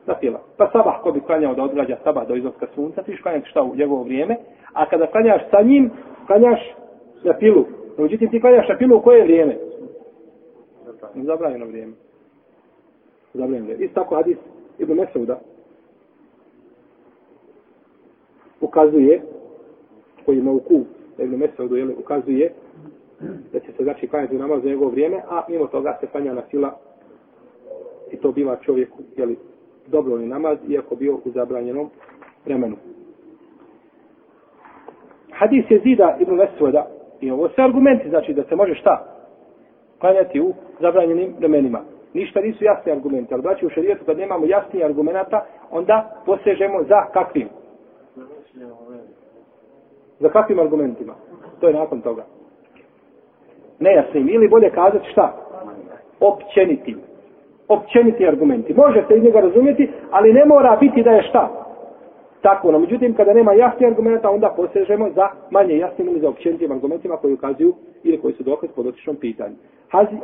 Zapila. 0.05 0.39
Pa 0.58 0.69
sabah 0.72 1.01
ko 1.03 1.12
bi 1.12 1.22
klanjao 1.22 1.55
da 1.55 1.63
odgađa 1.63 1.98
sabah 2.03 2.27
do 2.27 2.36
izlaska 2.36 2.67
sunca, 2.75 3.03
ti 3.03 3.22
klanjati 3.22 3.50
šta 3.50 3.63
u 3.63 3.75
njegovo 3.75 4.03
vrijeme, 4.03 4.38
a 4.74 4.89
kada 4.89 5.08
klanjaš 5.08 5.41
sa 5.51 5.62
njim, 5.62 5.91
klanjaš 6.27 6.60
na 7.24 7.34
pilu. 7.34 7.65
Međutim, 7.98 8.29
ti 8.29 8.41
klanjaš 8.41 8.67
na 8.69 8.77
pilu 8.77 8.98
u 8.98 9.01
koje 9.01 9.24
vrijeme? 9.24 9.58
Zabranjeno 11.15 11.65
vrijeme. 11.65 11.93
Zabranjeno 13.34 13.65
vrijeme. 13.65 13.86
Isto 13.86 14.01
tako 14.01 14.15
hadis 14.15 14.38
Ibn 14.79 14.93
Mesauda 14.93 15.39
ukazuje, 18.62 19.22
koji 20.25 20.38
je 20.38 20.43
nauku 20.43 20.84
Ibn 21.17 21.36
Mesaudu, 21.36 21.75
ukazuje 22.00 22.53
da 23.53 23.59
će 23.59 23.71
se 23.77 23.83
znači 23.83 24.07
klanjati 24.07 24.35
u 24.35 24.39
namaz 24.39 24.61
za 24.63 24.69
njegovo 24.69 24.91
vrijeme, 24.91 25.21
a 25.29 25.43
mimo 25.49 25.67
toga 25.67 25.97
se 25.99 26.07
klanja 26.07 26.33
na 26.33 26.41
sila 26.51 26.77
i 28.11 28.17
to 28.17 28.31
biva 28.31 28.57
čovjeku, 28.61 28.97
jel, 29.17 29.29
dobrovni 29.88 30.27
namaz, 30.27 30.57
iako 30.67 30.95
bio 30.95 31.15
u 31.15 31.31
zabranjenom 31.31 31.89
vremenu. 32.45 32.75
Hadis 35.31 35.65
je 35.69 35.81
zida 35.83 36.17
Ibn 36.19 36.35
Mesauda 36.35 36.88
i 37.21 37.31
ovo 37.31 37.49
sve 37.49 37.63
argumenti, 37.63 38.09
znači 38.09 38.33
da 38.33 38.43
se 38.43 38.55
može 38.55 38.75
šta? 38.75 39.19
klanjati 39.99 40.41
u 40.41 40.53
zabranjenim 40.79 41.35
vremenima. 41.39 41.81
Ništa 42.13 42.41
nisu 42.41 42.63
jasni 42.63 42.91
argumenti, 42.91 43.33
ali 43.33 43.43
braći 43.43 43.65
u 43.65 43.69
šarijetu 43.69 44.05
kad 44.05 44.17
nemamo 44.17 44.45
jasni 44.45 44.83
argumenta, 44.83 45.45
onda 45.71 46.21
posežemo 46.25 46.83
za 46.83 47.05
kakvim? 47.13 47.49
Za 50.19 50.29
kakvim 50.29 50.59
argumentima? 50.59 51.13
To 51.59 51.67
je 51.67 51.73
nakon 51.73 52.01
toga 52.01 52.25
nejasnim. 53.79 54.29
Ili 54.29 54.48
bolje 54.48 54.69
kazati 54.69 55.09
šta? 55.12 55.33
Općeniti. 56.19 56.95
Općeniti 57.67 58.27
argumenti. 58.27 58.74
Možete 58.74 59.17
iz 59.17 59.24
njega 59.24 59.39
razumjeti, 59.39 59.89
ali 60.12 60.33
ne 60.33 60.45
mora 60.45 60.77
biti 60.79 61.03
da 61.03 61.12
je 61.12 61.24
šta? 61.24 61.50
Tako, 62.41 62.71
no 62.71 62.79
međutim, 62.79 63.13
kada 63.13 63.33
nema 63.33 63.53
jasnih 63.53 63.89
argumenta, 63.89 64.29
onda 64.29 64.53
posežemo 64.55 65.09
za 65.09 65.29
manje 65.51 65.77
jasnim 65.77 66.07
ili 66.07 66.19
za 66.19 66.29
općenitim 66.29 66.71
argumentima 66.71 67.17
koji 67.17 67.33
ukazuju 67.33 67.74
ili 68.03 68.21
koji 68.21 68.33
su 68.33 68.43
dokaz 68.43 68.69
po 68.75 68.83
dotičnom 68.83 69.15
pitanju. 69.15 69.55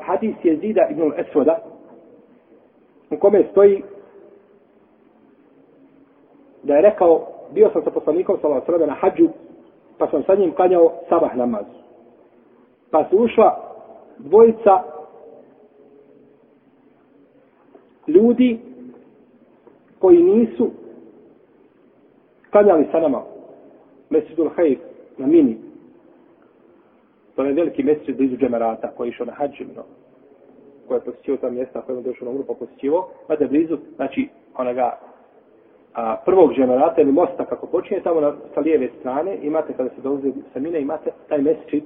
Hadis 0.01 0.35
je 0.43 0.57
zida 0.57 0.87
ibn 0.91 1.11
Esvoda, 1.17 1.59
u 3.11 3.17
kome 3.17 3.43
stoji 3.51 3.83
da 6.63 6.75
je 6.75 6.81
rekao, 6.81 7.27
bio 7.53 7.69
sam 7.73 7.83
sa 7.83 7.91
poslanikom 7.91 8.37
sallallahu 8.41 8.71
alejhi 8.71 8.89
na 8.89 8.95
hadžu, 8.99 9.27
pa 9.97 10.07
sam 10.07 10.23
sa 10.23 10.35
njim 10.35 10.51
klanjao 10.51 10.91
sabah 11.09 11.35
namaz. 11.35 11.65
Pa 12.95 13.05
su 13.09 13.17
ušla 13.17 13.57
dvojica 14.17 14.83
ljudi 18.07 18.59
koji 19.99 20.23
nisu 20.23 20.69
klanjali 22.51 22.87
sa 22.91 22.99
nama 22.99 23.21
Mesidul 24.09 24.49
Hajf 24.55 24.79
na 25.17 25.27
Mini. 25.27 25.57
To 27.35 27.43
je 27.43 27.53
veliki 27.53 27.83
mesec 27.83 28.17
blizu 28.17 28.37
džemerata 28.37 28.91
koji 28.97 29.07
je 29.07 29.09
išao 29.09 29.25
na 29.25 29.33
hađu, 29.33 29.63
no, 29.75 29.83
koji 30.87 30.97
je 30.97 31.03
posjećio 31.03 31.37
ta 31.37 31.49
mjesta 31.49 31.81
koje 31.81 31.95
je 31.97 32.01
došao 32.01 32.25
na 32.25 32.31
umru 32.31 32.43
pa 32.47 32.53
posjećivo, 32.53 33.09
pa 33.27 33.35
da 33.35 33.47
blizu, 33.47 33.77
znači, 33.95 34.29
onoga 34.57 34.99
a, 35.93 36.17
prvog 36.25 36.53
džemerata 36.53 37.01
ili 37.01 37.11
mosta 37.11 37.45
kako 37.45 37.67
počinje 37.67 38.01
tamo 38.01 38.21
na, 38.21 38.33
sa 38.53 38.59
lijeve 38.59 38.89
strane, 38.99 39.37
imate 39.41 39.73
kada 39.73 39.89
se 39.89 40.01
dolazi 40.01 40.33
sa 40.53 40.59
Mine, 40.59 40.81
imate 40.81 41.11
taj 41.29 41.41
mesec 41.41 41.83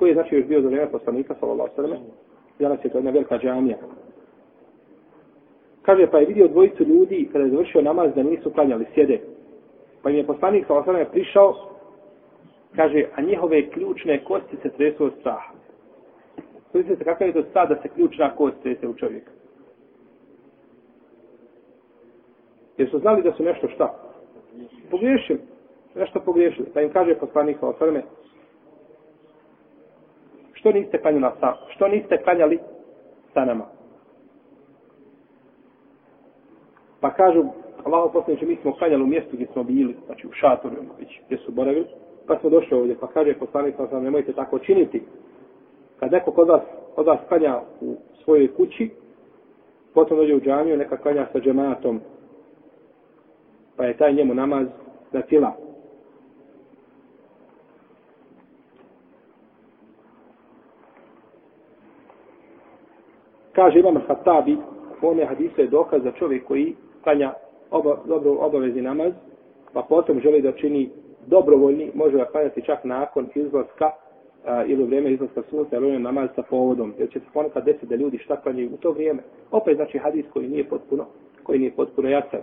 koji 0.00 0.10
je 0.10 0.14
znači 0.14 0.34
još 0.34 0.46
bio 0.46 0.60
za 0.60 0.68
vrijeme 0.68 0.90
poslanika, 0.90 1.34
sallallahu 1.40 1.74
sallam, 1.76 1.98
danas 2.58 2.84
je 2.84 2.90
to 2.90 2.98
jedna 2.98 3.10
velika 3.10 3.38
džamija. 3.38 3.76
Kaže, 5.82 6.06
pa 6.10 6.18
je 6.18 6.26
vidio 6.26 6.48
dvojicu 6.48 6.84
ljudi 6.84 7.28
kada 7.32 7.44
je 7.44 7.50
završio 7.50 7.82
namaz 7.82 8.14
da 8.14 8.22
nisu 8.22 8.50
klanjali, 8.50 8.86
sjede. 8.94 9.20
Pa 10.02 10.10
im 10.10 10.16
je 10.16 10.26
poslanik 10.26 10.66
sallallahu 10.66 10.92
sallam, 10.92 11.06
prišao, 11.12 11.54
kaže, 12.76 13.04
a 13.16 13.22
njihove 13.22 13.70
ključne 13.70 14.24
kosti 14.24 14.56
se 14.62 14.68
tresu 14.68 15.04
od 15.04 15.12
straha. 15.20 15.52
Vidite 16.72 16.96
se 16.96 17.04
kakav 17.04 17.26
je 17.26 17.32
to 17.32 17.42
strah 17.50 17.68
da 17.68 17.76
se 17.82 17.88
ključna 17.88 18.36
kost 18.36 18.56
trese 18.62 18.88
u 18.88 18.94
čovjeka. 18.94 19.30
Jer 22.78 22.90
su 22.90 22.98
znali 22.98 23.22
da 23.22 23.32
su 23.32 23.42
nešto 23.42 23.68
šta? 23.68 23.94
Pogriješili. 24.90 25.40
Nešto 25.94 26.20
pogriješili. 26.20 26.68
Pa 26.74 26.80
im 26.80 26.92
kaže 26.92 27.14
poslanik 27.14 27.56
sa 27.60 27.68
osaname, 27.68 28.02
što 30.60 30.72
niste 30.72 30.98
klanjali 30.98 31.32
sa, 31.40 31.54
što 31.68 31.88
niste 31.88 32.16
klanjali 32.16 32.58
sa 33.34 33.44
nama? 33.44 33.64
Pa 37.00 37.10
kažu, 37.10 37.44
Allah 37.84 38.10
posljedniče, 38.12 38.46
mi 38.46 38.56
smo 38.56 38.72
klanjali 38.72 39.02
u 39.02 39.06
mjestu 39.06 39.30
gdje 39.32 39.46
smo 39.52 39.62
bili, 39.62 39.96
znači 40.06 40.26
u 40.26 40.32
šatoru, 40.32 40.76
gdje 41.26 41.38
su 41.38 41.52
boravili, 41.52 41.86
pa 42.26 42.38
smo 42.38 42.50
došli 42.50 42.76
ovdje, 42.76 42.96
pa 43.00 43.06
kaže 43.06 43.38
poslanik 43.38 43.76
sa 43.76 43.88
sam, 43.88 44.04
nemojte 44.04 44.32
tako 44.32 44.58
činiti. 44.58 45.02
Kad 46.00 46.12
neko 46.12 46.32
kod 46.32 46.48
vas, 46.48 46.62
kod 46.94 47.06
vas 47.06 47.18
klanja 47.28 47.60
u 47.80 47.96
svojoj 48.24 48.54
kući, 48.54 48.90
potom 49.94 50.16
dođe 50.16 50.34
u 50.34 50.40
džamiju, 50.40 50.76
neka 50.76 50.96
klanja 50.96 51.26
sa 51.32 51.40
džematom, 51.40 52.00
pa 53.76 53.84
je 53.84 53.96
taj 53.96 54.12
njemu 54.12 54.34
namaz 54.34 54.66
za 55.12 55.22
fila. 55.28 55.69
Kaže 63.60 63.78
Imam 63.78 64.00
Hatabi, 64.08 64.56
u 65.02 65.06
ovome 65.06 65.24
hadisu 65.24 65.60
je 65.60 65.66
dokaz 65.66 66.02
za 66.02 66.12
čovjek 66.12 66.44
koji 66.44 66.74
klanja 67.02 67.32
oba, 67.70 67.96
dobro 68.06 68.32
obavezni 68.40 68.82
namaz, 68.82 69.12
pa 69.72 69.82
potom 69.82 70.20
želi 70.20 70.42
da 70.42 70.52
čini 70.52 70.90
dobrovoljni, 71.26 71.90
može 71.94 72.16
ga 72.16 72.24
klanjati 72.24 72.62
čak 72.62 72.84
nakon 72.84 73.28
izlaska 73.34 73.90
a, 74.46 74.64
ili 74.64 74.82
u 74.82 74.86
vrijeme 74.86 75.12
izlaska 75.12 75.42
sunca, 75.50 75.76
ili 75.76 75.96
on 75.96 76.02
namaz 76.02 76.28
sa 76.36 76.42
povodom, 76.42 76.94
jer 76.98 77.10
će 77.10 77.20
se 77.20 77.26
ponekad 77.32 77.64
desiti 77.64 77.86
da 77.86 77.96
ljudi 77.96 78.18
šta 78.18 78.36
klanjaju 78.36 78.70
u 78.74 78.76
to 78.76 78.90
vrijeme. 78.90 79.22
Opet 79.50 79.76
znači 79.76 79.98
hadis 79.98 80.24
koji 80.32 80.48
nije 80.48 80.68
potpuno, 80.68 81.06
koji 81.42 81.58
nije 81.58 81.72
potpuno 81.72 82.08
jasan. 82.08 82.40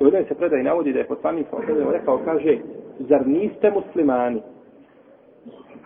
U 0.00 0.04
jednoj 0.04 0.24
se 0.24 0.34
predaj 0.34 0.62
navodi 0.62 0.92
da 0.92 0.98
je 0.98 1.06
poslanik 1.06 1.46
sa 1.50 1.56
rekao, 1.90 2.20
kaže, 2.24 2.58
zar 2.98 3.26
niste 3.26 3.70
muslimani? 3.70 4.42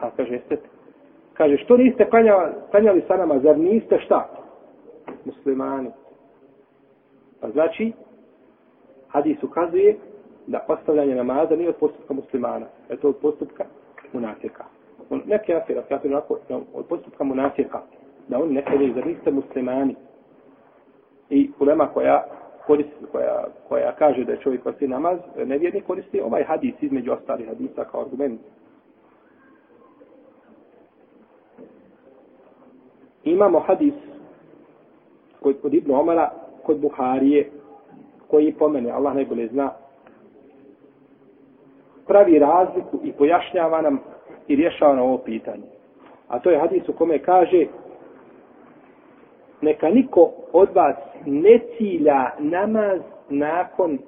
A 0.01 0.11
kaže, 0.17 0.33
jeste. 0.33 0.74
Kaže, 1.35 1.57
što 1.57 1.77
niste 1.77 2.11
klanjali, 2.11 2.53
klanjali 2.71 3.03
sa 3.09 3.17
nama, 3.17 3.39
zar 3.39 3.59
niste 3.59 3.99
šta? 4.01 4.29
Muslimani. 5.25 5.91
Pa 7.41 7.51
znači, 7.51 7.93
hadis 9.09 9.43
ukazuje 9.43 9.97
da 10.47 10.65
ostavljanje 10.69 11.15
namaza 11.15 11.57
nije 11.57 11.69
od 11.69 11.77
postupka 11.77 12.15
muslimana, 12.15 12.67
je 12.91 12.97
to 12.97 13.09
od 13.09 13.17
postupka 13.17 13.65
munafika. 14.13 14.65
On 15.11 15.23
neki 15.27 15.55
afir, 15.55 15.79
afir 15.79 16.13
onako, 16.13 16.39
od 16.75 16.87
postupka 16.87 17.25
munafika, 17.25 17.81
da 18.29 18.39
oni 18.39 18.55
ne 18.55 18.65
kaže 18.65 18.93
da 18.93 19.05
niste 19.05 19.31
muslimani. 19.31 19.97
I 21.31 21.51
ulema 21.61 21.87
koja 21.87 22.25
koristi, 22.67 23.05
koja, 23.13 23.45
koja 23.69 23.93
kaže 23.93 24.25
da 24.25 24.33
je 24.33 24.41
čovjek 24.41 24.63
koristi 24.63 24.89
namaz, 24.89 25.19
nevjerni 25.37 25.81
koristi 25.81 26.21
ovaj 26.21 26.45
hadis 26.45 26.75
između 26.81 27.13
ostalih 27.13 27.49
hadisa 27.49 27.85
kao 27.85 28.01
argument. 28.01 28.41
Imamo 33.25 33.61
hadis 33.61 33.95
koji 35.41 35.55
kod 35.55 35.75
Ibnu 35.75 36.01
Omara 36.01 36.31
kod 36.63 36.79
Buharije, 36.79 37.51
koji 38.29 38.53
pomene, 38.53 38.91
Allah 38.91 39.15
najbolje 39.15 39.49
zna, 39.49 39.71
pravi 42.07 42.39
razliku 42.39 42.99
i 43.05 43.13
pojašnjava 43.13 43.83
nam 43.83 43.99
i 44.49 44.57
rješava 44.57 44.95
na 44.97 45.03
ovo 45.03 45.19
pitanje. 45.19 45.63
A 46.29 46.39
to 46.39 46.51
je 46.51 46.59
hadis 46.59 46.89
u 46.89 46.93
kome 46.93 47.19
kaže 47.19 47.67
neka 49.61 49.89
niko 49.89 50.31
od 50.53 50.69
vas 50.75 50.97
ne 51.27 51.61
cilja 51.77 52.31
namaz 52.39 53.01
nakon 53.29 53.99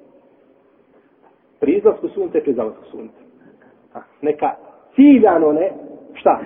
prizlasku 1.59 2.09
sunca 2.09 2.37
i 2.37 2.41
prizlasku 2.41 2.83
sunca. 2.91 3.19
Neka 4.21 4.55
ciljano 4.95 5.53
ne, 5.53 5.71
šta? 6.13 6.39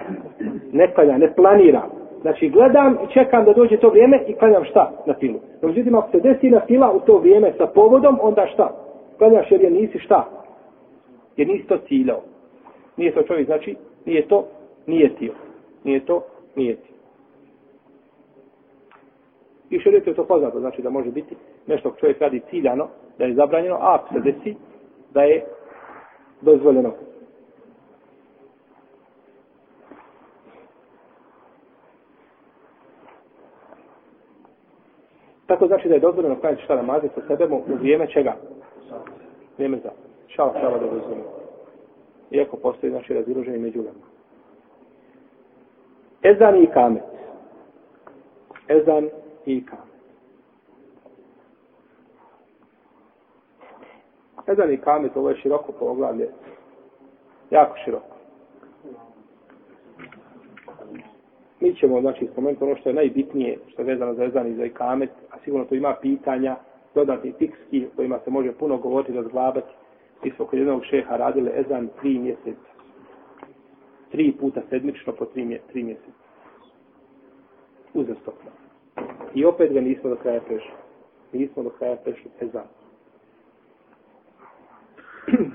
Ne 0.71 0.93
klanja, 0.93 1.17
ne 1.17 1.35
planira. 1.35 2.00
Znači 2.21 2.49
gledam 2.49 2.97
i 3.03 3.13
čekam 3.13 3.45
da 3.45 3.53
dođe 3.53 3.77
to 3.77 3.89
vrijeme 3.89 4.23
i 4.27 4.33
klanjam 4.33 4.65
šta 4.65 4.91
na 5.05 5.13
filu. 5.13 5.39
No, 5.61 5.67
međutim, 5.67 5.95
ako 5.95 6.11
se 6.11 6.19
desi 6.19 6.49
na 6.49 6.61
fila 6.67 6.91
u 6.91 6.99
to 6.99 7.17
vrijeme 7.17 7.53
sa 7.57 7.67
povodom, 7.67 8.17
onda 8.21 8.47
šta? 8.53 8.71
Klanjaš 9.17 9.51
jer 9.51 9.61
je 9.61 9.71
nisi 9.71 9.99
šta? 9.99 10.29
Jer 11.37 11.47
nisi 11.47 11.67
to 11.67 11.77
ciljao. 11.77 12.21
Nije 12.97 13.13
to 13.13 13.21
čovjek, 13.21 13.45
znači, 13.45 13.75
nije 14.05 14.27
to, 14.27 14.45
nije 14.87 15.15
tio. 15.15 15.33
Nije 15.83 16.05
to, 16.05 16.23
nije 16.55 16.75
tio. 16.75 16.95
I 19.69 19.79
što 19.79 19.89
je 19.89 20.15
to 20.15 20.25
poznato, 20.25 20.59
znači 20.59 20.81
da 20.81 20.89
može 20.89 21.11
biti 21.11 21.35
nešto 21.67 21.95
čovjek 21.99 22.21
radi 22.21 22.41
ciljano, 22.49 22.87
da 23.17 23.25
je 23.25 23.33
zabranjeno, 23.33 23.75
a 23.75 23.95
ako 23.95 24.13
se 24.13 24.19
desi, 24.19 24.55
da 25.13 25.21
je 25.23 25.45
dozvoljeno. 26.41 26.93
Tako 35.51 35.67
znači 35.67 35.87
da 35.87 35.93
je 35.93 35.99
dozvoljeno 35.99 36.39
klanjati 36.39 36.63
šta 36.63 36.75
namaze 36.75 37.07
sa 37.15 37.21
sebemo 37.27 37.55
u 37.55 37.75
vrijeme 37.79 38.07
čega? 38.07 38.35
Vrijeme 39.57 39.77
za. 39.83 39.89
Šala, 40.27 40.53
šala 40.59 40.77
da 40.77 40.85
dozvoljeno. 40.85 41.23
Iako 42.31 42.57
postoji 42.57 42.91
znači 42.91 43.13
raziloženje 43.13 43.57
među 43.57 43.79
nama. 43.79 44.05
Ezan 46.23 46.63
i 46.63 46.67
kamet. 46.67 47.03
Ezan 48.67 49.09
i 49.45 49.65
kamet. 49.65 49.85
Ezan 54.47 54.73
i 54.73 54.77
kamet, 54.77 55.17
ovo 55.17 55.29
je 55.29 55.35
široko 55.35 55.71
poglavlje. 55.71 56.29
Jako 57.49 57.77
široko. 57.85 58.15
Mi 61.61 61.75
ćemo, 61.75 62.01
znači, 62.01 62.27
spomenuti 62.31 62.63
ono 62.63 62.75
što 62.75 62.89
je 62.89 62.95
najbitnije, 62.95 63.57
što 63.67 63.81
je 63.81 63.85
vezano 63.85 64.13
za 64.13 64.23
ezan 64.23 64.47
i 64.47 64.55
za 64.55 64.65
ikamet, 64.65 65.09
a 65.31 65.39
sigurno 65.43 65.65
to 65.65 65.75
ima 65.75 65.95
pitanja, 66.01 66.55
dodatni 66.95 67.33
tikski, 67.33 67.87
kojima 67.95 68.19
se 68.23 68.31
može 68.31 68.51
puno 68.51 68.77
govoriti, 68.77 69.13
razglabati. 69.13 69.73
Mi 70.23 70.31
smo 70.31 70.45
kod 70.45 70.59
jednog 70.59 70.85
šeha 70.85 71.17
radili 71.17 71.51
ezan 71.55 71.89
tri 72.01 72.19
mjeseca. 72.19 72.71
Tri 74.11 74.31
puta 74.39 74.61
sedmično 74.69 75.13
po 75.13 75.25
tri, 75.25 75.59
tri 75.71 75.83
mjeseca. 75.83 76.11
Uzastopno. 77.93 78.51
I 79.33 79.45
opet 79.45 79.73
ga 79.73 79.81
nismo 79.81 80.09
do 80.09 80.15
kraja 80.15 80.41
prešli. 80.41 80.71
Nismo 81.33 81.63
do 81.63 81.69
kraja 81.69 81.95
prešli 81.95 82.31
ezan. 82.41 82.65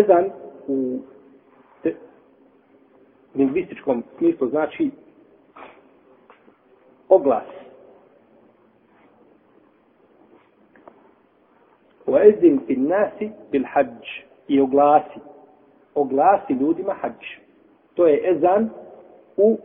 ezan 0.00 0.30
u 0.68 1.00
lingvističkom 3.37 4.03
smislu 4.17 4.47
znači 4.47 4.91
oglas. 7.09 7.47
وَاَذِّنْ 12.07 12.59
فِي 12.67 12.73
النَّاسِ 12.73 13.17
بِالْحَجِّ 13.51 14.23
I 14.47 14.59
oglasi. 14.59 15.19
Oglasi 15.95 16.53
ljudima 16.53 16.93
hađ. 16.93 17.25
To 17.95 18.07
je 18.07 18.31
ezan 18.31 18.69
u 19.37 19.57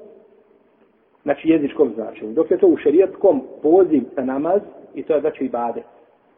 znači 1.23 1.49
jezičkom 1.49 1.93
značenju. 1.95 2.33
Dok 2.33 2.51
je 2.51 2.59
to 2.59 2.67
u 2.67 2.77
šerijatskom 2.77 3.43
poziv 3.63 4.03
na 4.17 4.25
namaz 4.25 4.61
i 4.95 5.03
to 5.03 5.15
je 5.15 5.21
znači 5.21 5.45
ibadet. 5.45 5.85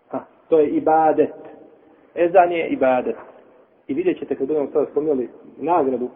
Ha, 0.09 0.25
to 0.49 0.59
je 0.59 0.69
ibadet. 0.69 1.35
Ezan 2.15 2.53
je 2.53 2.69
ibadet. 2.69 3.17
I 3.89 3.95
vidjet 3.95 4.19
ćete 4.19 4.35
kad 4.35 4.47
budemo 4.47 4.71
sada 4.73 4.87
spomnjali 4.91 5.29
nagradu 5.59 6.09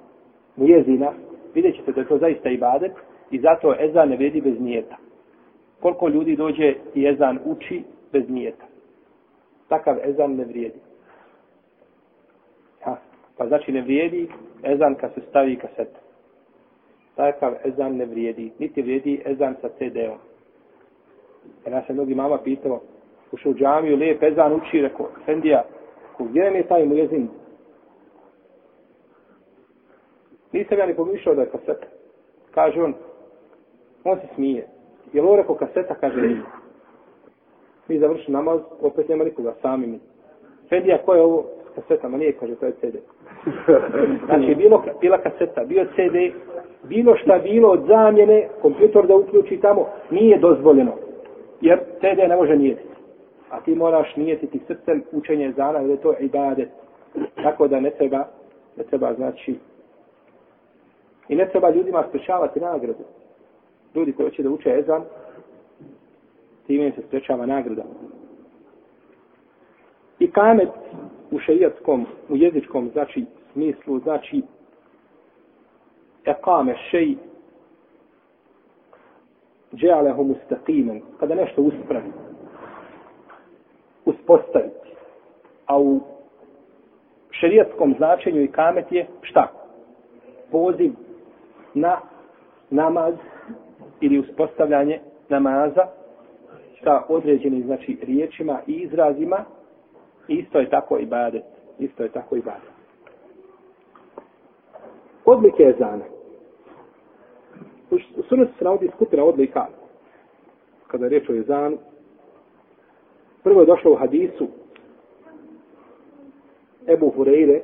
mujezina, 0.60 1.12
vidjet 1.54 1.76
ćete 1.76 1.92
da 1.92 2.02
je 2.02 2.08
to 2.08 2.18
zaista 2.18 2.50
ibadet 2.50 2.92
i 3.32 3.40
zato 3.40 3.76
ezan 3.80 4.10
ne 4.10 4.18
vredi 4.18 4.42
bez 4.42 4.60
nijeta. 4.60 4.98
Koliko 5.80 6.08
ljudi 6.08 6.36
dođe 6.36 6.76
i 6.96 7.08
ezan 7.08 7.40
uči 7.46 7.84
bez 8.12 8.30
nijeta. 8.30 8.66
Takav 9.68 9.98
ezan 10.04 10.36
ne 10.36 10.46
vrijedi. 10.46 10.80
Ha, 12.82 12.96
pa 13.38 13.48
znači 13.48 13.72
ne 13.72 13.82
vrijedi 13.82 14.28
ezan 14.64 14.96
kad 14.96 15.14
se 15.14 15.22
stavi 15.30 15.56
kaseta. 15.56 16.00
Takav 17.16 17.54
ezan 17.66 17.96
ne 17.96 18.06
vrijedi. 18.06 18.52
Niti 18.60 18.82
vrijedi 18.82 19.22
ezan 19.26 19.56
sa 19.62 19.70
CD-om. 19.70 20.18
Jer 21.66 21.74
ja 21.74 21.84
se 21.88 21.94
mnogi 21.94 22.16
mama 22.16 22.38
pitao, 22.44 22.82
ušao 23.32 23.52
u 23.52 23.56
džamiju, 23.56 23.98
lijep 23.98 24.24
ezan 24.24 24.54
uči, 24.54 24.82
rekao, 24.82 25.10
Fendija, 25.26 25.64
gdje 26.20 26.52
mi 26.52 26.58
je 26.58 26.68
taj 26.68 26.86
mu 26.86 26.96
jezin? 26.96 27.30
Nisam 30.52 30.78
ja 30.78 30.86
ni 30.86 30.96
pomišljao 30.96 31.36
da 31.36 31.42
je 31.42 31.50
kaseta. 31.50 31.88
Kaže 32.52 32.82
on, 32.82 32.94
on 34.04 34.20
se 34.20 34.28
smije. 34.36 34.68
Je 35.14 35.22
li 35.22 35.28
ovo 35.28 35.36
rekao 35.36 35.56
kaseta? 35.56 35.96
Kaže 35.96 36.22
nije. 36.22 36.42
Mi 37.88 38.00
završili 38.00 38.34
namaz, 38.34 38.60
opet 38.82 39.10
nema 39.10 39.24
nikoga, 39.24 39.54
sami 39.62 39.88
mi. 39.88 40.00
Fendija, 40.70 40.98
ko 41.06 41.14
je 41.14 41.22
ovo? 41.22 41.46
Kaseta, 41.76 42.10
ma 42.10 42.18
nije, 42.18 42.34
kaže, 42.34 42.56
to 42.56 42.66
je 42.66 42.72
CD. 42.72 42.96
Znači, 44.26 44.56
bilo, 44.56 44.84
bila 45.02 45.18
kaseta, 45.18 45.64
bio 45.64 45.86
CD, 45.86 46.36
bilo 46.84 47.16
šta 47.18 47.40
bilo 47.44 47.70
od 47.70 47.86
zamjene, 47.88 48.48
kompjutor 48.62 49.08
da 49.08 49.16
uključi 49.16 49.60
tamo, 49.62 49.88
nije 50.10 50.38
dozvoljeno. 50.38 50.92
Jer 51.62 51.80
CD 51.80 52.30
ne 52.30 52.36
može 52.36 52.56
nijeti. 52.56 52.84
A 53.50 53.62
ti 53.62 53.76
moraš 53.76 54.16
nijetiti 54.16 54.60
srcem 54.68 55.04
učenje 55.12 55.52
zana, 55.52 55.80
jer 55.80 55.90
je 55.90 55.98
to 55.98 56.14
ibadet. 56.20 56.70
Tako 57.44 57.68
da 57.68 57.80
ne 57.80 57.90
treba, 57.90 58.26
ne 58.78 58.84
treba, 58.84 59.14
znači, 59.14 59.56
i 61.30 61.36
ne 61.36 61.50
treba 61.50 61.70
ljudima 61.70 62.06
sprečavati 62.10 62.60
nagradu. 62.60 63.04
Ljudi 63.96 64.14
koji 64.14 64.30
hoće 64.30 64.44
da 64.44 64.50
uče 64.50 64.70
ezan, 64.80 65.04
time 66.68 66.92
se 66.92 67.02
sprečava 67.08 67.46
nagrada. 67.46 67.84
I 70.20 70.32
kamet 70.32 70.70
u 71.32 71.40
šejijatskom, 71.40 72.06
u 72.30 72.36
jezičkom, 72.36 72.90
znači, 72.94 73.26
smislu, 73.54 74.00
znači, 74.00 74.42
ekame 76.26 76.76
šeji, 76.92 77.18
dželehu 79.74 80.24
mustaqimen, 80.24 81.02
kada 81.20 81.36
nešto 81.36 81.62
uspravi, 81.62 82.12
uspostaviti. 84.06 84.90
A 85.66 85.80
u 85.80 86.00
šerijatskom 87.32 87.94
značenju 87.98 88.42
i 88.42 88.52
kamet 88.52 88.92
je 88.92 89.08
šta? 89.22 89.52
Poziv 90.52 90.92
na 91.74 91.98
namaz 92.70 93.14
ili 94.02 94.20
uspostavljanje 94.20 95.00
namaza 95.30 95.88
sa 96.84 97.04
određenim 97.10 97.64
znači 97.64 97.98
riječima 98.02 98.60
i 98.68 98.74
izrazima. 98.74 99.46
Isto 100.28 100.60
je 100.60 100.70
tako 100.70 100.98
i 100.98 101.06
badet 101.06 101.44
isto 101.80 102.04
je 102.04 102.10
tako 102.10 102.36
i 102.36 102.42
badet 102.42 102.80
odlike 105.32 105.64
ezana. 105.64 106.06
U 107.92 108.24
sunetu 108.30 108.52
se 108.58 108.64
navodi 108.64 108.90
skupina 108.96 109.24
odlika. 109.24 109.66
Kada 110.88 111.06
je 111.06 111.10
riječ 111.10 111.30
o 111.30 111.34
jezanu. 111.34 111.78
prvo 113.44 113.60
je 113.60 113.66
došlo 113.66 113.92
u 113.92 113.96
hadisu 113.96 114.48
Ebu 116.88 117.14
Hureyre 117.18 117.60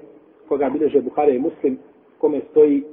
koga 0.48 0.70
bileže 0.70 1.02
Buhare 1.02 1.36
i 1.36 1.40
Muslim 1.40 1.80
kome 2.18 2.42
stoji 2.52 2.84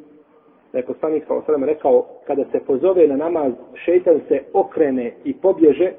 da 0.72 0.78
je 0.78 0.86
poslanik 0.86 1.24
sa 1.26 1.34
osrame 1.34 1.66
rekao 1.66 2.06
kada 2.26 2.44
se 2.52 2.60
pozove 2.60 3.06
na 3.06 3.16
namaz 3.16 3.52
šeitan 3.74 4.20
se 4.28 4.40
okrene 4.52 5.12
i 5.24 5.34
pobježe 5.34 5.92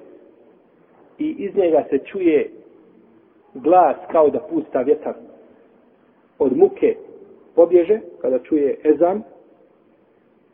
i 1.17 1.35
iz 1.37 1.55
njega 1.55 1.83
se 1.89 1.97
čuje 1.97 2.49
glas 3.53 3.95
kao 4.11 4.29
da 4.29 4.39
pusta 4.39 4.81
vjetar. 4.81 5.13
Od 6.39 6.57
muke 6.57 6.95
pobježe 7.55 7.99
kada 8.21 8.39
čuje 8.39 8.77
ezan 8.83 9.23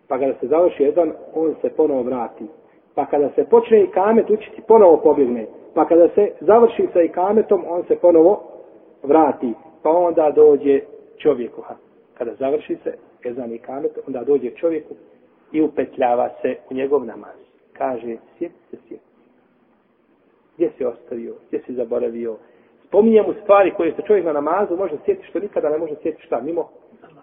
pa 0.08 0.20
kada 0.20 0.34
se 0.34 0.48
završi 0.48 0.84
ezan 0.84 1.12
on 1.36 1.56
se 1.62 1.70
ponovo 1.70 2.04
vrati. 2.04 2.46
Pa 2.96 3.06
kada 3.06 3.30
se 3.36 3.46
počne 3.46 3.84
i 3.84 3.88
kamet 3.88 4.30
učiti 4.30 4.62
ponovo 4.68 4.98
pobjegne. 4.98 5.46
Pa 5.74 5.88
kada 5.88 6.10
se 6.10 6.32
završi 6.40 6.88
sa 6.94 7.02
ikametom 7.02 7.66
on 7.70 7.84
se 7.84 7.96
ponovo 7.96 8.44
vrati. 9.04 9.54
Pa 9.84 9.90
onda 9.90 10.32
dođe 10.36 10.82
čovjekuha. 11.18 11.76
kada 12.14 12.34
završi 12.34 12.78
se 12.84 13.09
ezan 13.26 13.54
i 13.54 13.58
kamet, 13.58 13.92
onda 14.08 14.24
dođe 14.24 14.52
čovjeku 14.52 14.94
i 15.52 15.62
upetljava 15.62 16.30
se 16.42 16.56
u 16.70 16.74
njegov 16.74 17.06
namaz. 17.06 17.38
Kaže, 17.74 18.18
sjeti 18.38 18.56
se, 18.72 18.78
sjeti. 18.88 19.04
Gdje 20.56 20.72
si 20.78 20.86
ostavio? 20.86 21.34
Gdje 21.48 21.62
si 21.66 21.74
zaboravio? 21.74 22.36
Spominje 22.88 23.22
mu 23.22 23.34
stvari 23.44 23.74
koje 23.78 23.94
se 23.94 24.02
čovjek 24.08 24.26
na 24.26 24.34
namazu 24.34 24.78
može 24.78 24.96
sjeti 25.06 25.26
što 25.26 25.40
nikada 25.40 25.70
ne 25.70 25.78
može 25.78 25.94
sjeti 26.02 26.22
šta 26.22 26.42
mimo 26.42 26.70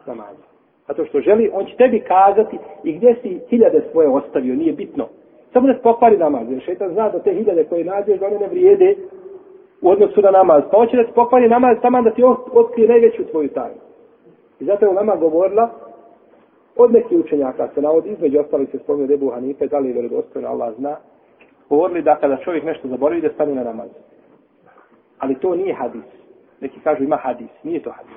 namaza. 0.07 0.47
A 0.87 0.95
to 0.95 1.05
što 1.05 1.21
želi, 1.21 1.51
on 1.53 1.67
će 1.67 1.77
tebi 1.77 2.01
kazati 2.01 2.59
i 2.85 2.93
gdje 2.93 3.17
si 3.23 3.41
hiljade 3.49 3.83
svoje 3.91 4.09
ostavio, 4.09 4.55
nije 4.55 4.73
bitno. 4.73 5.09
Samo 5.53 5.67
da 5.67 5.75
se 5.75 5.83
pokvari 5.83 6.17
namaz, 6.17 6.51
jer 6.51 6.63
šetan 6.63 6.93
zna 6.93 7.09
da 7.09 7.19
te 7.19 7.35
hiljade 7.35 7.65
koje 7.65 7.85
nađeš, 7.85 8.19
da 8.21 8.27
one 8.27 8.39
ne 8.39 8.49
vrijede 8.49 8.97
u 9.83 9.91
odnosu 9.91 10.21
na 10.23 10.31
namaz. 10.31 10.63
Pa 10.71 10.77
hoće 10.77 10.97
da 10.97 11.05
se 11.05 11.13
pokvari 11.15 11.49
namaz, 11.49 11.77
samo 11.83 12.03
da 12.03 12.11
ti 12.11 12.23
otkrije 12.53 12.89
najveću 12.89 13.25
tvoju 13.25 13.49
tajnu. 13.49 13.81
I 14.61 14.65
zato 14.65 14.87
je 14.87 14.93
nama 14.93 15.17
govorila, 15.17 15.71
od 16.77 16.93
nekih 16.93 17.19
učenjaka 17.19 17.69
se 17.75 17.83
navodi, 17.83 18.11
između 18.11 18.41
ostali 18.41 18.67
se 18.67 18.79
spomenu 18.79 19.07
Rebu 19.07 19.31
Hanife, 19.31 19.67
da 19.67 19.79
li 19.79 19.89
je 19.89 19.93
vjerodostojno, 19.93 20.49
Allah 20.49 20.75
zna, 20.79 20.97
govorili 21.69 22.03
da 22.03 22.17
kada 22.21 22.37
čovjek 22.37 22.65
nešto 22.65 22.89
zaboravi, 22.89 23.21
da 23.21 23.33
stane 23.33 23.55
na 23.55 23.65
namaz. 23.65 23.89
Ali 25.19 25.35
to 25.35 25.55
nije 25.55 25.75
hadis. 25.75 26.05
Neki 26.61 26.81
kažu 26.81 27.05
ima 27.05 27.17
hadis, 27.17 27.51
nije 27.63 27.83
to 27.83 27.91
hadis. 27.91 28.17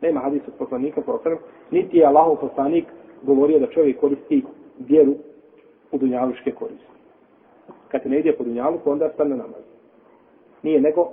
Nema 0.00 0.20
hadis 0.20 0.42
od 0.48 0.54
poslanika, 0.58 1.00
poslanika, 1.00 1.44
niti 1.70 1.96
je 1.98 2.06
Allahov 2.06 2.36
poslanik 2.36 2.84
govorio 3.22 3.58
da 3.58 3.66
čovjek 3.66 4.00
koristi 4.00 4.44
vjeru 4.78 5.14
u 5.92 5.98
dunjaluške 5.98 6.50
koriste. 6.50 6.92
Kad 7.88 8.00
ne 8.04 8.18
ide 8.18 8.32
po 8.32 8.44
dunjaluku, 8.44 8.90
onda 8.90 9.10
stane 9.14 9.30
na 9.30 9.36
namaz. 9.36 9.62
Nije 10.62 10.80
nego, 10.80 11.08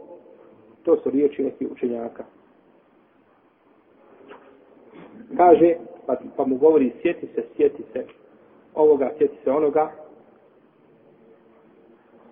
to 0.84 0.98
su 0.98 1.10
riječi 1.10 1.44
nekih 1.44 1.72
učenjaka 1.72 2.24
kaže, 5.38 5.76
pa, 6.10 6.16
pa 6.38 6.46
mu 6.46 6.58
govori, 6.58 6.92
sjeti 7.02 7.28
se, 7.36 7.44
sjeti 7.56 7.84
se 7.94 8.06
ovoga, 8.76 9.12
sjeti 9.18 9.38
se 9.44 9.52
onoga, 9.52 9.92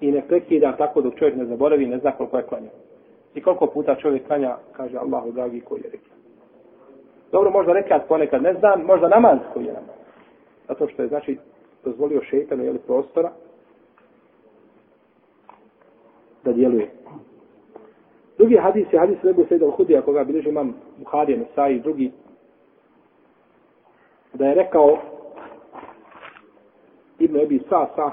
i 0.01 0.11
ne 0.11 0.21
prekida 0.27 0.77
tako 0.77 1.01
dok 1.01 1.15
čovjek 1.15 1.35
ne 1.35 1.45
zaboravi, 1.45 1.85
ne 1.85 1.97
zna 1.97 2.11
koliko 2.11 2.37
je 2.37 2.43
klanja. 2.43 2.69
I 3.35 3.41
koliko 3.41 3.67
puta 3.67 3.95
čovjek 3.95 4.27
klanja, 4.27 4.57
kaže 4.71 4.97
Allahu 4.97 5.31
dragi 5.31 5.61
koji 5.61 5.79
je 5.79 5.89
rekao. 5.91 6.17
Dobro, 7.31 7.51
možda 7.51 7.73
rekat 7.73 8.07
ponekad 8.07 8.41
ne 8.41 8.53
znam, 8.53 8.81
možda 8.81 9.07
namaz 9.07 9.39
koji 9.53 9.65
je 9.65 9.73
namaz. 9.73 9.95
Zato 10.67 10.87
što 10.87 11.01
je, 11.01 11.07
znači, 11.07 11.37
dozvolio 11.83 12.21
šeitanu, 12.21 12.63
jeli, 12.63 12.79
prostora 12.79 13.31
da 16.43 16.53
djeluje. 16.53 16.91
Drugi 18.37 18.57
hadis 18.57 18.93
je 18.93 18.99
hadis 18.99 19.23
Lebu 19.23 19.45
Sejda 19.49 19.71
Hudija, 19.71 20.01
koga 20.01 20.23
bilježi 20.23 20.49
imam 20.49 20.75
Buharije, 20.97 21.37
Nesai 21.37 21.75
i 21.75 21.79
drugi 21.79 22.11
da 24.38 24.47
je 24.47 24.54
rekao 24.54 24.97
Ibn 27.19 27.39
Ebi 27.39 27.60
Sasa 27.69 28.12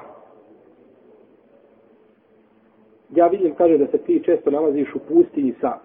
ja 3.15 3.27
vidim, 3.27 3.55
kaže 3.55 3.79
da 3.79 3.87
se 3.87 3.99
ti 3.99 4.23
često 4.25 4.51
nalaziš 4.51 4.95
u 4.95 4.99
pustinji 4.99 5.55
sa 5.61 5.79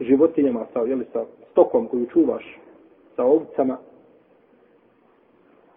životinjama, 0.00 0.66
sa, 0.72 0.80
jeli, 0.80 1.04
sa 1.12 1.24
stokom 1.50 1.86
koju 1.86 2.06
čuvaš, 2.06 2.58
sa 3.16 3.24
ovcama. 3.24 3.78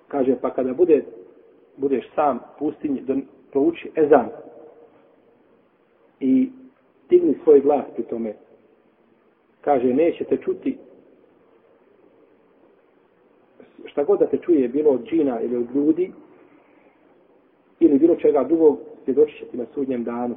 Kaže, 0.08 0.36
pa 0.42 0.50
kada 0.50 0.74
bude, 0.74 1.04
budeš 1.78 2.10
sam 2.16 2.38
u 2.38 2.60
pustinji, 2.60 3.02
da 3.02 3.16
prouči 3.52 3.92
ezan 3.96 4.30
i 6.20 6.50
digni 7.10 7.36
svoj 7.44 7.62
glas 7.62 7.86
pri 7.96 8.04
tome. 8.04 8.34
Kaže, 9.62 9.94
nećete 9.94 10.38
čuti 10.38 10.78
šta 13.86 14.04
god 14.04 14.20
da 14.20 14.28
te 14.28 14.38
čuje 14.38 14.68
bilo 14.68 14.92
od 14.92 15.04
džina 15.04 15.42
ili 15.42 15.58
od 15.58 15.76
ljudi 15.76 16.12
ili 17.80 18.00
bilo 18.00 18.16
čega 18.16 18.44
drugog 18.44 18.80
svjedočit 19.04 19.40
će 19.40 19.46
ti 19.46 19.58
na 19.58 19.66
sudnjem 19.74 20.04
danu. 20.04 20.36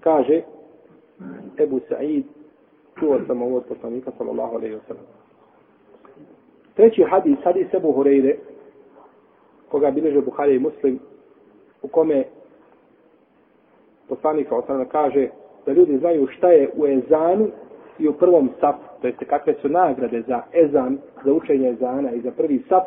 Kaže 0.00 0.42
Ebu 1.58 1.80
Sa'id 1.88 2.24
čuo 2.98 3.20
sam 3.26 3.42
ovo 3.42 3.56
od 3.56 3.64
poslanika 3.64 4.10
sallallahu 4.18 4.56
alaihi 4.56 4.74
wa 4.74 4.86
sallam. 4.86 5.04
Treći 6.74 7.02
hadis, 7.02 7.38
hadis 7.44 7.74
Ebu 7.74 7.92
Hureyre, 7.92 8.36
koga 9.68 9.90
bileže 9.90 10.20
Buhari 10.20 10.54
i 10.54 10.58
Muslim, 10.58 10.98
u 11.82 11.88
kome 11.88 12.24
poslanik 14.08 14.48
sallallahu 14.48 14.90
kaže 14.90 15.28
da 15.66 15.72
ljudi 15.72 15.98
znaju 15.98 16.26
šta 16.26 16.50
je 16.50 16.70
u 16.76 16.86
ezanu 16.86 17.48
i 17.98 18.08
u 18.08 18.12
prvom 18.12 18.50
sapu, 18.60 18.84
to 19.00 19.06
jeste 19.06 19.24
kakve 19.24 19.54
su 19.54 19.68
nagrade 19.68 20.22
za 20.22 20.42
ezan, 20.52 20.98
za 21.24 21.32
učenje 21.32 21.68
ezana 21.68 22.12
i 22.12 22.20
za 22.20 22.30
prvi 22.30 22.62
sap. 22.68 22.82